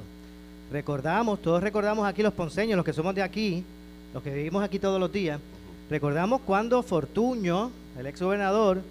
[0.70, 3.64] Recordamos, todos recordamos aquí los ponceños, los que somos de aquí,
[4.12, 5.40] los que vivimos aquí todos los días,
[5.88, 8.82] recordamos cuando Fortuño, el ex gobernador,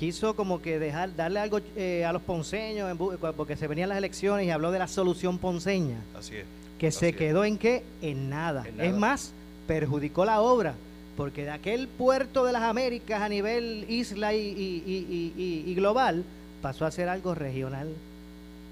[0.00, 2.96] quiso como que dejar, darle algo eh, a los ponceños, en
[3.36, 6.44] porque se venían las elecciones y habló de la solución ponceña Así es.
[6.78, 7.16] que se es.
[7.16, 7.82] quedó en qué?
[8.00, 8.64] En nada.
[8.66, 8.88] En nada.
[8.88, 9.32] Es más,
[9.66, 10.72] perjudicó la obra,
[11.18, 16.24] porque de aquel puerto de las Américas a nivel isla y, y- y- y- global
[16.62, 17.88] pasó a ser algo regional.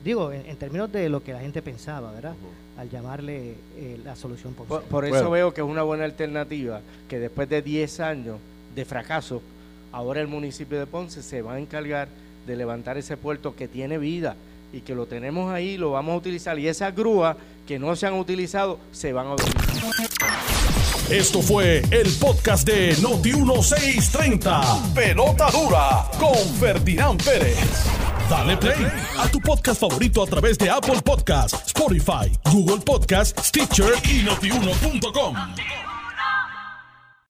[0.02, 2.34] Digo, en, en términos de lo que la gente pensaba, ¿verdad?
[2.78, 4.86] Al llamarle eh, la solución Por, Ponce.
[4.88, 5.30] por eso Bueno.
[5.30, 8.38] veo que es una buena alternativa que después de 10 años
[8.74, 9.42] de fracaso,
[9.92, 12.08] ahora el municipio de Ponce se va a encargar
[12.46, 14.36] de levantar ese puerto que tiene vida
[14.72, 16.58] y que lo tenemos ahí, lo vamos a utilizar.
[16.58, 17.36] Y esas grúas
[17.66, 19.68] que no se han utilizado se van a utilizar.
[21.10, 24.92] Esto fue el podcast de Noti1630.
[24.92, 27.56] Pelota dura con Ferdinand Pérez.
[28.28, 28.86] Dale play
[29.18, 35.87] a tu podcast favorito a través de Apple Podcasts, Spotify, Google Podcasts, Stitcher y notiuno.com.